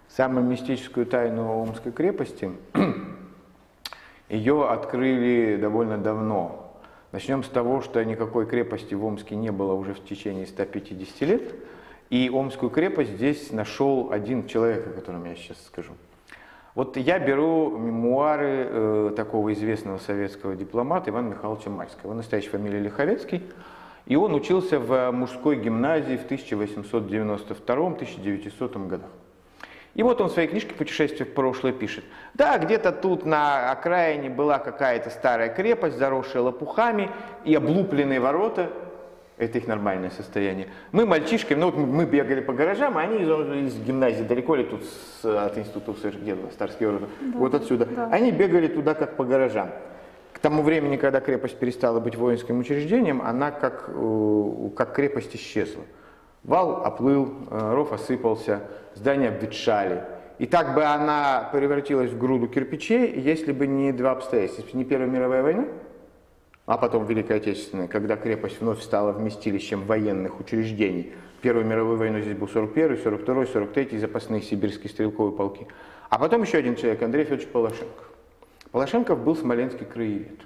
[0.08, 2.50] Самую мистическую тайну Омской крепости,
[4.30, 6.72] ее открыли довольно давно.
[7.12, 11.54] Начнем с того, что никакой крепости в Омске не было уже в течение 150 лет.
[12.08, 15.92] И Омскую крепость здесь нашел один человек, о котором я сейчас скажу.
[16.74, 22.04] Вот я беру мемуары э, такого известного советского дипломата Ивана Михайловича Майского.
[22.04, 23.42] Его настоящая фамилия Лиховецкий.
[24.06, 29.10] И он учился в мужской гимназии в 1892-1900 годах.
[29.94, 32.04] И вот он в своей книжке «Путешествие в прошлое» пишет.
[32.32, 37.10] Да, где-то тут на окраине была какая-то старая крепость, заросшая лопухами
[37.44, 38.70] и облупленные ворота.
[39.38, 40.68] Это их нормальное состояние.
[40.92, 44.64] Мы мальчишками, ну вот мы бегали по гаражам, а они из, из гимназии далеко ли
[44.64, 47.86] тут с, от института где Старские ворота, да, вот отсюда.
[47.86, 48.08] Да.
[48.12, 49.70] Они бегали туда как по гаражам.
[50.32, 55.82] К тому времени, когда крепость перестала быть воинским учреждением, она как, э, как крепость исчезла.
[56.44, 58.60] Вал оплыл, э, ров осыпался,
[58.94, 60.04] здания обветшали.
[60.38, 64.76] И так бы она превратилась в груду кирпичей, если бы не два обстоятельства.
[64.76, 65.66] Не Первая мировая война,
[66.66, 71.12] а потом Великая Отечественная, когда крепость вновь стала вместилищем военных учреждений.
[71.40, 75.66] Первую мировую войну здесь был 41 42 43 запасные сибирские стрелковые полки.
[76.08, 78.04] А потом еще один человек, Андрей Федорович Полошенко.
[78.70, 80.40] Полошенков был смоленский краевед.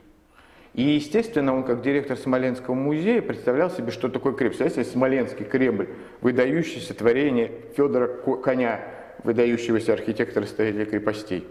[0.76, 4.60] И, естественно, он как директор Смоленского музея представлял себе, что такое крепость.
[4.60, 5.88] Если Смоленский Кремль,
[6.20, 8.08] выдающееся творение Федора
[8.42, 8.80] Коня,
[9.24, 11.46] выдающегося архитектора-строителя крепостей.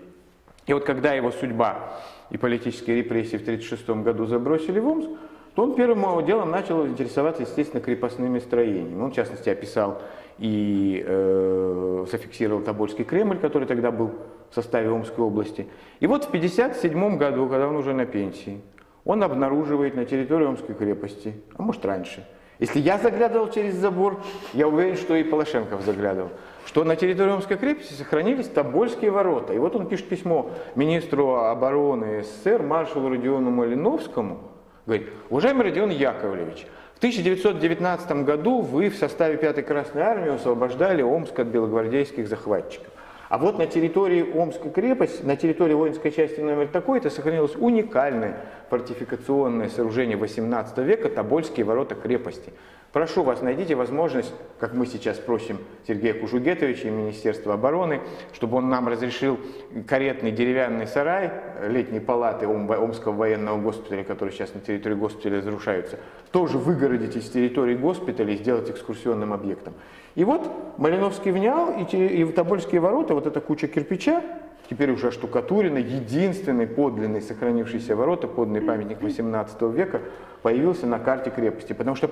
[0.68, 1.94] И вот когда его судьба
[2.30, 5.10] и политические репрессии в 1936 году забросили в Омск,
[5.56, 9.02] то он первым делом начал интересоваться, естественно, крепостными строениями.
[9.02, 10.02] Он, в частности, описал
[10.38, 14.12] и э, зафиксировал Тобольский Кремль, который тогда был
[14.50, 15.68] в составе Омской области.
[16.02, 18.60] И вот в 1957 году, когда он уже на пенсии,
[19.06, 22.28] он обнаруживает на территории Омской крепости, а может раньше.
[22.60, 24.22] Если я заглядывал через забор,
[24.54, 26.30] я уверен, что и Полошенков заглядывал,
[26.66, 29.54] что на территории Омской крепости сохранились Тобольские ворота.
[29.54, 34.40] И вот он пишет письмо министру обороны СССР, маршалу Родиону Малиновскому,
[34.86, 36.66] говорит, уважаемый Родион Яковлевич,
[36.96, 42.88] в 1919 году вы в составе 5-й Красной Армии освобождали Омск от белогвардейских захватчиков.
[43.36, 48.38] А вот на территории Омской крепости, на территории воинской части номер такой-то сохранилось уникальное
[48.70, 52.54] фортификационное сооружение 18 века Тобольские ворота крепости.
[52.96, 58.00] Прошу вас, найдите возможность, как мы сейчас просим Сергея Кужугетовича и Министерства обороны,
[58.32, 59.38] чтобы он нам разрешил
[59.86, 61.30] каретный деревянный сарай
[61.68, 66.00] летней палаты Омского военного госпиталя, который сейчас на территории госпиталя разрушаются,
[66.32, 69.74] тоже выгородить из территории госпиталя и сделать экскурсионным объектом.
[70.16, 74.24] И вот Малиновский внял, и, и Тобольские ворота, вот эта куча кирпича,
[74.70, 80.02] теперь уже оштукатуренный, единственный подлинный сохранившийся ворота, подлинный памятник 18 века,
[80.42, 82.08] появился на карте крепости, потому что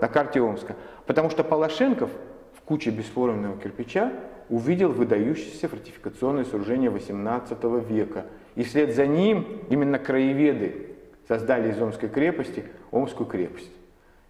[0.00, 0.76] на карте Омска.
[1.06, 2.10] Потому что Полошенков
[2.56, 4.12] в куче бесформенного кирпича
[4.48, 8.26] увидел выдающееся фортификационное сооружение 18 века.
[8.54, 10.88] И вслед за ним именно краеведы
[11.26, 13.70] создали из Омской крепости Омскую крепость.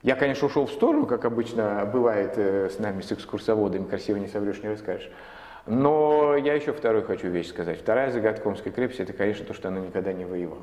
[0.03, 4.27] Я, конечно, ушел в сторону, как обычно бывает э, с нами, с экскурсоводами, красиво не
[4.27, 5.09] соврешь, не расскажешь.
[5.67, 7.79] Но я еще вторую хочу вещь сказать.
[7.79, 10.63] Вторая загадка Омской крепости, это, конечно, то, что она никогда не воевала.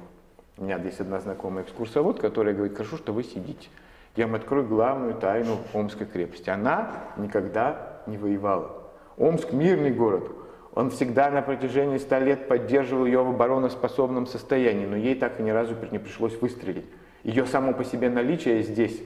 [0.57, 3.69] У меня есть одна знакомая экскурсовод, которая говорит, хорошо, что вы сидите.
[4.17, 6.49] Я вам открою главную тайну Омской крепости.
[6.49, 8.75] Она никогда не воевала.
[9.17, 10.31] Омск– мирный город.
[10.73, 15.43] Он всегда на протяжении ста лет поддерживал ее в обороноспособном состоянии, но ей так и
[15.43, 16.85] ни разу не пришлось выстрелить.
[17.23, 19.01] Ее само по себе наличие здесь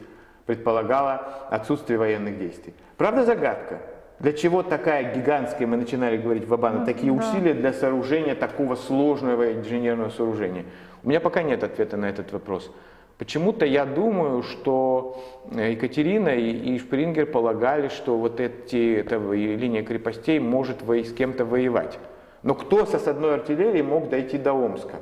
[0.46, 2.74] предполагало отсутствие военных действий.
[2.98, 3.80] Правда загадка?
[4.20, 7.20] Для чего такая гигантская, мы начинали говорить в Абана, такие да.
[7.20, 10.66] усилия для сооружения такого сложного инженерного сооружения?
[11.04, 12.72] У меня пока нет ответа на этот вопрос.
[13.18, 20.82] Почему-то я думаю, что Екатерина и Шпрингер полагали, что вот эти, эта линия крепостей может
[20.82, 22.00] с кем-то воевать.
[22.42, 24.98] Но кто со одной артиллерией мог дойти до Омска?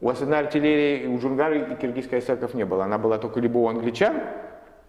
[0.00, 2.84] У осадной артиллерии у Джунгара и киргизской осадков не было.
[2.84, 4.16] Она была только либо у англичан,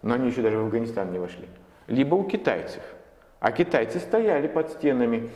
[0.00, 1.46] но они еще даже в Афганистан не вошли,
[1.86, 2.82] либо у китайцев.
[3.42, 5.32] А китайцы стояли под стенами,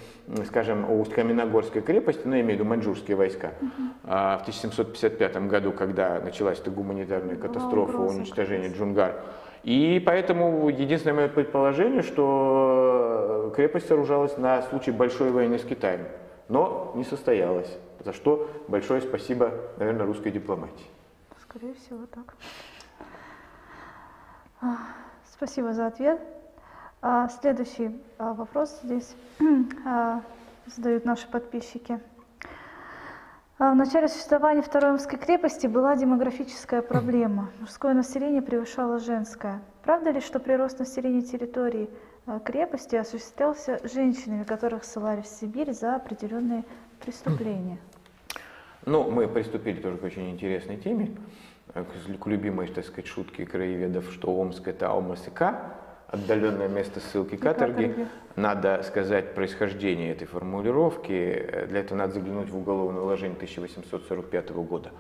[0.47, 4.39] скажем, Усть-Каменогорской крепости, ну, я имею в виду маньчжурские войска, uh-huh.
[4.39, 9.25] в 1755 году, когда началась эта гуманитарная катастрофа, угроза, уничтожение Джунгар.
[9.65, 16.03] И поэтому единственное мое предположение, что крепость сооружалась на случай большой войны с Китаем,
[16.49, 20.87] но не состоялась, за что большое спасибо, наверное, русской дипломатии.
[21.43, 22.37] Скорее всего, так.
[25.29, 26.21] Спасибо за ответ.
[27.09, 29.15] А, следующий а, вопрос здесь
[29.87, 30.23] а,
[30.67, 32.01] задают наши подписчики.
[33.61, 37.51] В начале существования Второй Омской крепости была демографическая проблема.
[37.61, 39.63] Мужское население превышало женское.
[39.85, 41.89] Правда ли, что прирост населения территории
[42.45, 46.65] крепости осуществлялся женщинами, которых ссылали в Сибирь за определенные
[47.01, 47.79] преступления?
[48.85, 51.17] Ну, мы приступили тоже к очень интересной теме.
[51.73, 55.43] к любимой, так сказать, шутке краеведов, что Омск это ОМСК,
[56.17, 57.89] отдаленное место ссылки каторги.
[57.89, 58.09] каторги.
[58.37, 61.67] Надо сказать происхождение этой формулировки.
[61.69, 64.91] Для этого надо заглянуть в уголовное уложение 1845 года.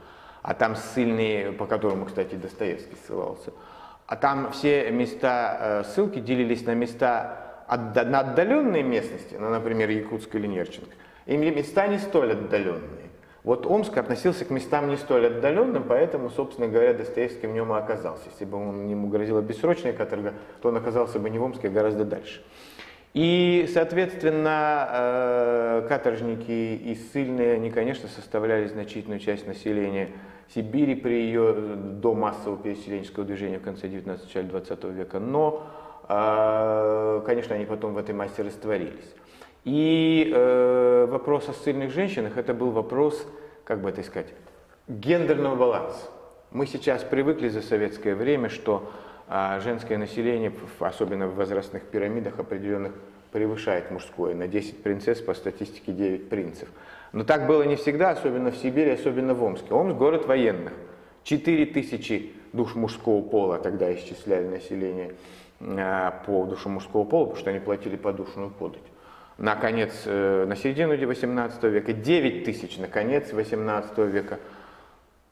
[0.42, 3.52] А там ссыльные, по которому, кстати, Достоевский ссылался.
[4.06, 10.34] А там все места э, ссылки делились на места на отдаленные местности, ну, например, Якутск
[10.36, 10.90] или Нерчинск,
[11.26, 13.05] и места не столь отдаленные.
[13.46, 17.78] Вот Омск относился к местам не столь отдаленным, поэтому, собственно говоря, Достоевский в нем и
[17.78, 18.24] оказался.
[18.32, 21.70] Если бы он, ему грозила бессрочная каторга, то он оказался бы не в Омске, а
[21.70, 22.42] гораздо дальше.
[23.14, 30.08] И, соответственно, э, каторжники и ссыльные, они, конечно, составляли значительную часть населения
[30.52, 35.68] Сибири при ее до массового переселенческого движения в конце 19 20 века, но,
[36.08, 39.14] э, конечно, они потом в этой массе растворились.
[39.66, 43.26] И э, вопрос о ссыльных женщинах это был вопрос,
[43.64, 44.32] как бы это сказать,
[44.86, 46.06] гендерного баланса.
[46.52, 48.88] Мы сейчас привыкли за советское время, что
[49.28, 52.92] э, женское население, особенно в возрастных пирамидах определенных,
[53.32, 54.36] превышает мужское.
[54.36, 56.68] На 10 принцесс по статистике 9 принцев.
[57.10, 59.74] Но так было не всегда, особенно в Сибири, особенно в Омске.
[59.74, 60.74] Омск– город военных.
[61.24, 65.16] 4 тысячи душ мужского пола тогда исчисляли население
[65.58, 68.82] э, по душу мужского пола, потому что они платили подушную подать
[69.38, 74.38] на конец, э, на середину 18 века, 9 тысяч на конец 18 века.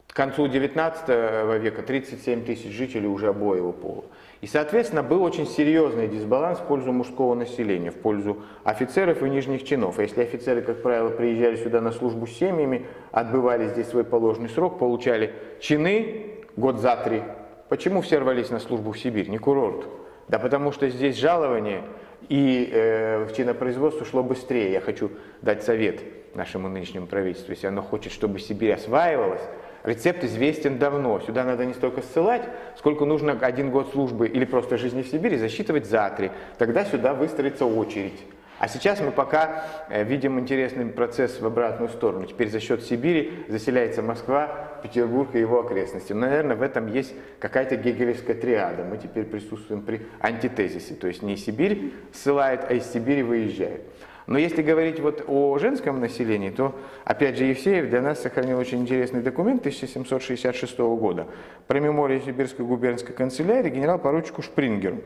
[0.09, 4.05] К концу 19 века 37 тысяч жителей уже обоего пола.
[4.43, 9.65] И, соответственно, был очень серьезный дисбаланс в пользу мужского населения, в пользу офицеров и нижних
[9.65, 9.99] чинов.
[9.99, 14.51] А если офицеры, как правило, приезжали сюда на службу с семьями, отбывали здесь свой положенный
[14.51, 16.27] срок, получали чины
[16.57, 17.23] год за три,
[17.69, 19.89] почему все рвались на службу в Сибирь, не курорт?
[20.29, 21.83] Да потому что здесь жалование
[22.29, 24.73] и э, чинопроизводство шло быстрее.
[24.73, 25.11] Я хочу
[25.43, 26.01] дать совет
[26.35, 29.43] нашему нынешнему правительству, если оно хочет, чтобы Сибирь осваивалась,
[29.85, 31.21] рецепт известен давно.
[31.21, 32.43] Сюда надо не столько ссылать,
[32.77, 36.31] сколько нужно один год службы или просто жизни в Сибири засчитывать за три.
[36.59, 38.21] Тогда сюда выстроится очередь.
[38.59, 42.27] А сейчас мы пока э, видим интересный процесс в обратную сторону.
[42.27, 46.13] Теперь за счет Сибири заселяется Москва, Петербург и его окрестности.
[46.13, 48.85] Но, наверное, в этом есть какая-то гегелевская триада.
[48.85, 50.95] Мы теперь присутствуем при антитезисе.
[50.95, 53.81] То есть не Сибирь ссылает, а из Сибири выезжает.
[54.27, 58.83] Но если говорить вот о женском населении, то, опять же, Евсеев для нас сохранил очень
[58.83, 61.29] интересный документ 1766 года
[61.67, 64.99] про меморию Сибирской губернской канцелярии генерал-поручику Шпрингеру.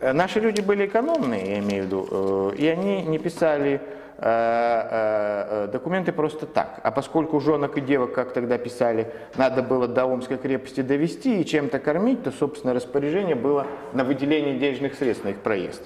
[0.00, 3.80] Э, наши люди были экономные, я имею в виду, э, и они не писали
[4.20, 6.80] документы просто так.
[6.82, 11.44] А поскольку женок и девок, как тогда писали, надо было до Омской крепости довести и
[11.44, 15.82] чем-то кормить, то, собственно, распоряжение было на выделение денежных средств на их проезд.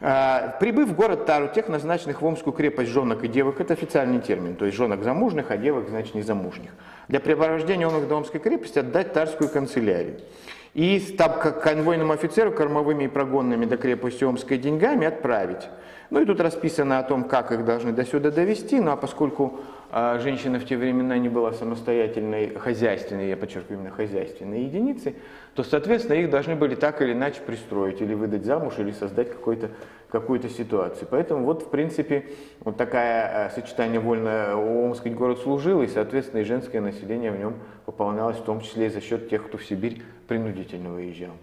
[0.00, 4.56] Прибыв в город Тару, тех назначенных в Омскую крепость женок и девок, это официальный термин,
[4.56, 6.70] то есть женок замужних, а девок, значит, незамужних.
[7.06, 10.18] Для препровождения он их до Омской крепости отдать Тарскую канцелярию
[10.74, 15.68] и там как конвойному офицеру кормовыми и прогонными до крепости Омской деньгами отправить.
[16.10, 19.60] Ну и тут расписано о том, как их должны до сюда довести, ну а поскольку
[19.92, 25.16] э, женщина в те времена не была самостоятельной хозяйственной, я подчеркиваю именно хозяйственной единицей,
[25.54, 30.48] то, соответственно, их должны были так или иначе пристроить, или выдать замуж, или создать какую-то
[30.48, 31.06] ситуацию.
[31.10, 32.24] Поэтому вот, в принципе,
[32.60, 37.56] вот такое э, сочетание вольно Омский город служил, и, соответственно, и женское население в нем
[37.84, 41.36] пополнялось, в том числе и за счет тех, кто в Сибирь принудительно выезжал.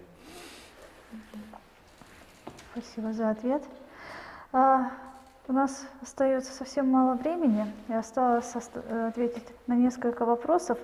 [2.72, 3.62] Спасибо за ответ.
[4.52, 4.90] А,
[5.48, 10.78] у нас остается совсем мало времени, и осталось э, ответить на несколько вопросов,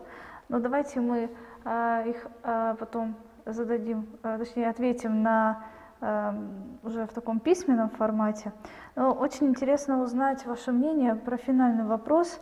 [0.48, 1.30] но давайте мы
[1.64, 3.14] а, их а, потом
[3.46, 5.64] зададим, а, точнее ответим на
[6.04, 8.52] Эм, уже в таком письменном формате.
[8.96, 12.40] Но очень интересно узнать ваше мнение про финальный вопрос.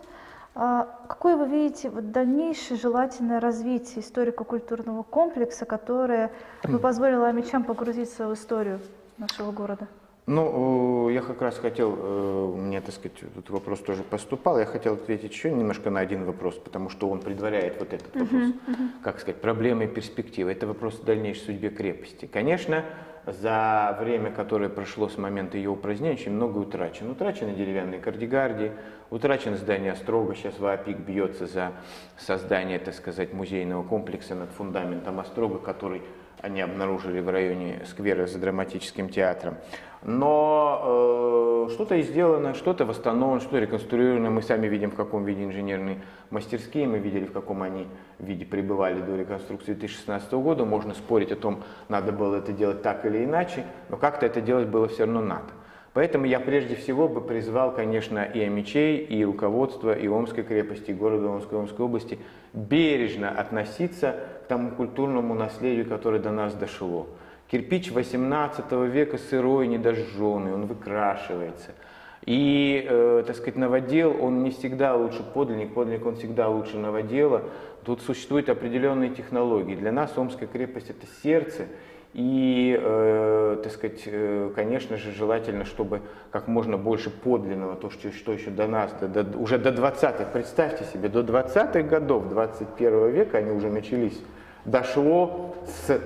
[0.55, 6.33] Какое вы видите вот дальнейшее желательное развитие историко-культурного комплекса, которое
[6.65, 8.81] бы позволило амичам погрузиться в историю
[9.19, 9.87] нашего города?
[10.31, 14.95] Ну, я как раз хотел, э, мне, так сказать, тут вопрос тоже поступал, я хотел
[14.95, 18.89] ответить еще немножко на один вопрос, потому что он предваряет вот этот вопрос, uh-huh, uh-huh.
[19.03, 20.53] как сказать, проблемы и перспективы.
[20.53, 22.27] Это вопрос о дальнейшей судьбе крепости.
[22.33, 22.85] Конечно,
[23.27, 27.11] за время, которое прошло с момента ее упразднения, очень много утрачено.
[27.11, 28.71] Утрачены деревянные кардигардии,
[29.11, 31.73] утрачено здание Острога, сейчас ВАПИК бьется за
[32.17, 36.03] создание, так сказать, музейного комплекса над фундаментом Острога, который
[36.41, 39.57] они обнаружили в районе сквера за драматическим театром.
[40.03, 44.31] Но э, что-то сделано, что-то восстановлено, что-то реконструировано.
[44.31, 47.87] Мы сами видим, в каком виде инженерные мастерские, мы видели, в каком они
[48.19, 50.65] виде пребывали до реконструкции 2016 года.
[50.65, 54.69] Можно спорить о том, надо было это делать так или иначе, но как-то это делать
[54.69, 55.51] было все равно надо.
[55.93, 60.95] Поэтому я прежде всего бы призвал, конечно, и Амичей, и руководство, и Омской крепости, и
[60.95, 62.19] города Омской, Омской области
[62.53, 67.09] бережно относиться к тому культурному наследию, которое до нас дошло.
[67.51, 71.73] Кирпич 18 века сырой, недожженный, он выкрашивается.
[72.25, 77.43] И, э, так сказать, новодел, он не всегда лучше подлинник, подлинник он всегда лучше новодела.
[77.85, 79.75] Тут существуют определенные технологии.
[79.75, 81.67] Для нас Омская крепость это сердце,
[82.13, 88.13] и, э, так сказать, э, конечно же, желательно, чтобы как можно больше подлинного, то, что,
[88.13, 93.11] что еще до нас, до, до, уже до 20-х, представьте себе, до 20-х годов 21
[93.11, 94.21] века они уже начались,
[94.65, 96.01] дошло с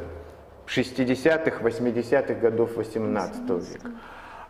[0.67, 3.91] 60-х, 80-х годов 18 века.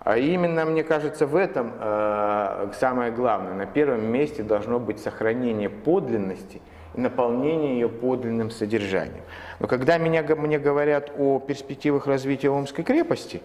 [0.00, 3.54] А именно, мне кажется, в этом э, самое главное.
[3.54, 6.60] На первом месте должно быть сохранение подлинности–
[6.94, 9.24] и наполнение ее подлинным содержанием.
[9.60, 13.42] Но когда меня, мне говорят о перспективах развития Омской крепости,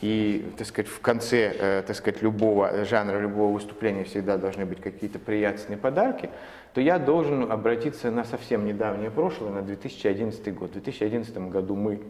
[0.00, 4.80] и, так сказать, в конце, э, так сказать, любого жанра, любого выступления всегда должны быть
[4.80, 6.28] какие-то приятные подарки,
[6.74, 10.70] то я должен обратиться на совсем недавнее прошлое, на 2011 год.
[10.70, 12.00] В 2011 году мы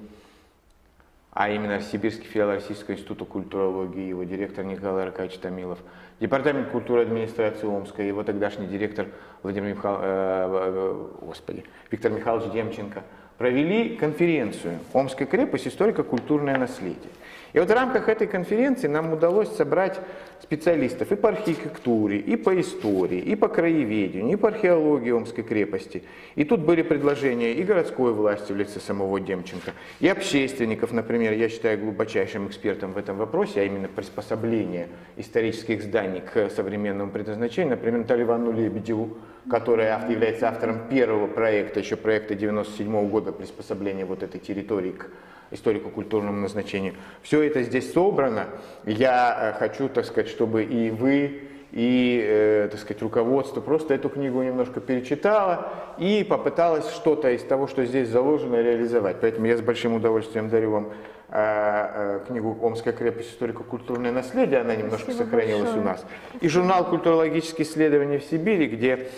[1.34, 5.78] а именно Сибирский филиал Российского института культурологии, его директор Николай Аркадьевич Томилов,
[6.20, 9.08] Департамент культуры администрации Омска, его тогдашний директор
[9.42, 13.02] Владимир Михаил, э, э, господи, Виктор Михайлович Демченко,
[13.38, 15.66] провели конференцию «Омская крепость.
[15.66, 17.10] Историко-культурное наследие».
[17.52, 20.00] И вот в рамках этой конференции нам удалось собрать
[20.42, 26.02] специалистов и по архитектуре, и по истории, и по краеведению, и по археологии Омской крепости.
[26.34, 31.48] И тут были предложения и городской власти в лице самого Демченко, и общественников, например, я
[31.48, 38.00] считаю глубочайшим экспертом в этом вопросе, а именно приспособление исторических зданий к современному предназначению, например,
[38.00, 39.18] Наталью Ивановну Лебедеву,
[39.50, 45.10] которая является автором первого проекта, еще проекта 97 года приспособления вот этой территории к
[45.52, 46.94] историко-культурному назначению.
[47.22, 48.46] Все это здесь собрано.
[48.84, 54.08] Я э, хочу, так сказать, чтобы и вы, и, э, так сказать, руководство просто эту
[54.08, 59.16] книгу немножко перечитало и попыталось что-то из того, что здесь заложено, реализовать.
[59.20, 60.92] Поэтому я с большим удовольствием дарю вам
[61.30, 63.30] э, книгу «Омская крепость.
[63.30, 65.82] Историко-культурное наследие», она немножко Спасибо сохранилась большое.
[65.82, 66.04] у нас.
[66.40, 69.08] И журнал «Культурологические исследования в Сибири», где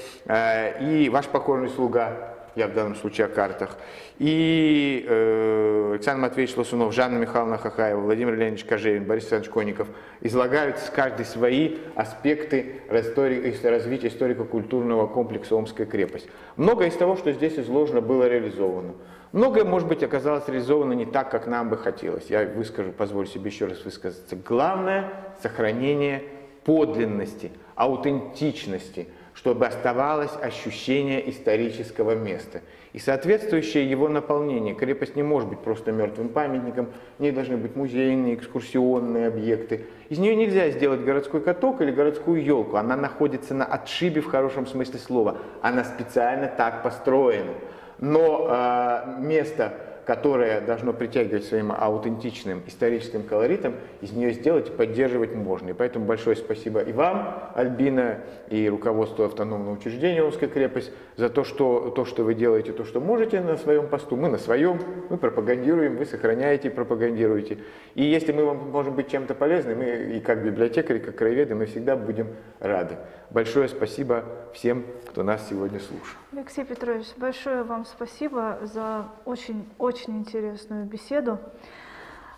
[0.80, 3.76] и ваш покорный слуга я в данном случае о картах,
[4.18, 9.88] и э, Александр Матвеевич Лосунов, Жанна Михайловна Хахаева, Владимир Леонидович Кожевин, Борис Александрович Конников
[10.20, 16.28] излагают каждый свои аспекты развития историко-культурного комплекса Омская крепость.
[16.56, 18.94] Многое из того, что здесь изложено, было реализовано.
[19.32, 22.26] Многое, может быть, оказалось реализовано не так, как нам бы хотелось.
[22.28, 24.36] Я выскажу, позволю себе еще раз высказаться.
[24.36, 25.10] Главное–
[25.42, 26.22] сохранение
[26.64, 32.62] подлинности, аутентичности– чтобы оставалось ощущение исторического места
[32.92, 34.74] и соответствующее его наполнение.
[34.74, 39.86] Крепость не может быть просто мертвым памятником, в ней должны быть музейные, экскурсионные объекты.
[40.08, 44.66] Из нее нельзя сделать городской каток или городскую елку, она находится на отшибе в хорошем
[44.66, 47.54] смысле слова, она специально так построена.
[47.98, 49.72] Но э, место
[50.04, 55.70] которое должно притягивать своим аутентичным историческим колоритом, из нее сделать и поддерживать можно.
[55.70, 61.44] И поэтому большое спасибо и вам, Альбина, и руководству автономного учреждения Омская крепость за то
[61.44, 64.16] что, то, что вы делаете, то, что можете на своем посту.
[64.16, 64.78] Мы на своем,
[65.08, 67.58] мы пропагандируем, вы сохраняете и пропагандируете.
[67.94, 71.66] И если мы вам можем быть чем-то полезны, мы и как библиотекари, как краеведы, мы
[71.66, 72.28] всегда будем
[72.60, 72.96] рады.
[73.30, 76.16] Большое спасибо всем, кто нас сегодня слушал.
[76.32, 81.38] Алексей Петрович, большое вам спасибо за очень-очень интересную беседу.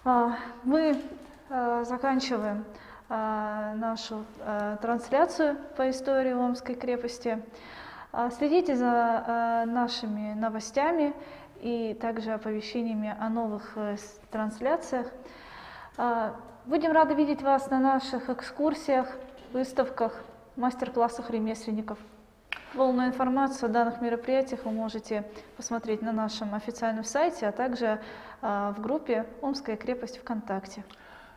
[0.04, 1.00] А, мы
[1.50, 2.64] а, заканчиваем
[3.08, 4.24] а, нашу
[4.80, 7.42] трансляцию по истории Омской крепости.
[8.38, 11.12] Следите за нашими новостями
[11.60, 13.96] и также оповещениями о новых э,
[14.30, 15.08] трансляциях.
[16.64, 19.08] Будем рады видеть вас на наших экскурсиях,
[19.52, 20.18] выставках,
[20.56, 21.98] мастер-классах ремесленников.
[22.74, 25.24] Полную информацию о данных мероприятиях вы можете
[25.56, 28.00] посмотреть на нашем официальном сайте, а также
[28.42, 30.84] в группе «Омская крепость ВКонтакте».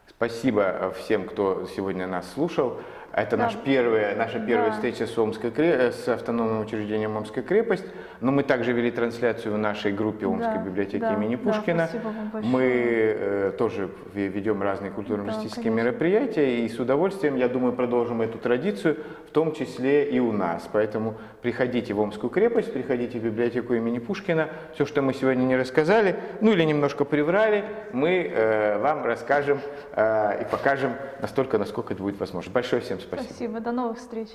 [0.07, 2.79] Спасибо всем, кто сегодня нас слушал.
[3.21, 3.43] Это да.
[3.45, 4.75] наш первая, наша первая да.
[4.75, 7.85] встреча с, Омской, с автономным учреждением Омская крепость.
[8.21, 10.63] Но мы также вели трансляцию в нашей группе Омской да.
[10.63, 11.13] библиотеки да.
[11.13, 11.89] имени Пушкина.
[11.91, 16.65] Да, мы э, тоже ведем разные культурно-просветительские да, мероприятия.
[16.65, 18.97] И с удовольствием, я думаю, продолжим эту традицию,
[19.27, 20.69] в том числе и у нас.
[20.71, 24.49] Поэтому приходите в Омскую крепость, приходите в библиотеку имени Пушкина.
[24.73, 27.63] Все, что мы сегодня не рассказали, ну или немножко приврали,
[27.93, 29.59] мы э, вам расскажем
[29.93, 32.51] э, и покажем настолько, насколько это будет возможно.
[32.51, 33.29] Большое всем спасибо.
[33.29, 33.59] Спасибо.
[33.59, 34.29] До новых встреч.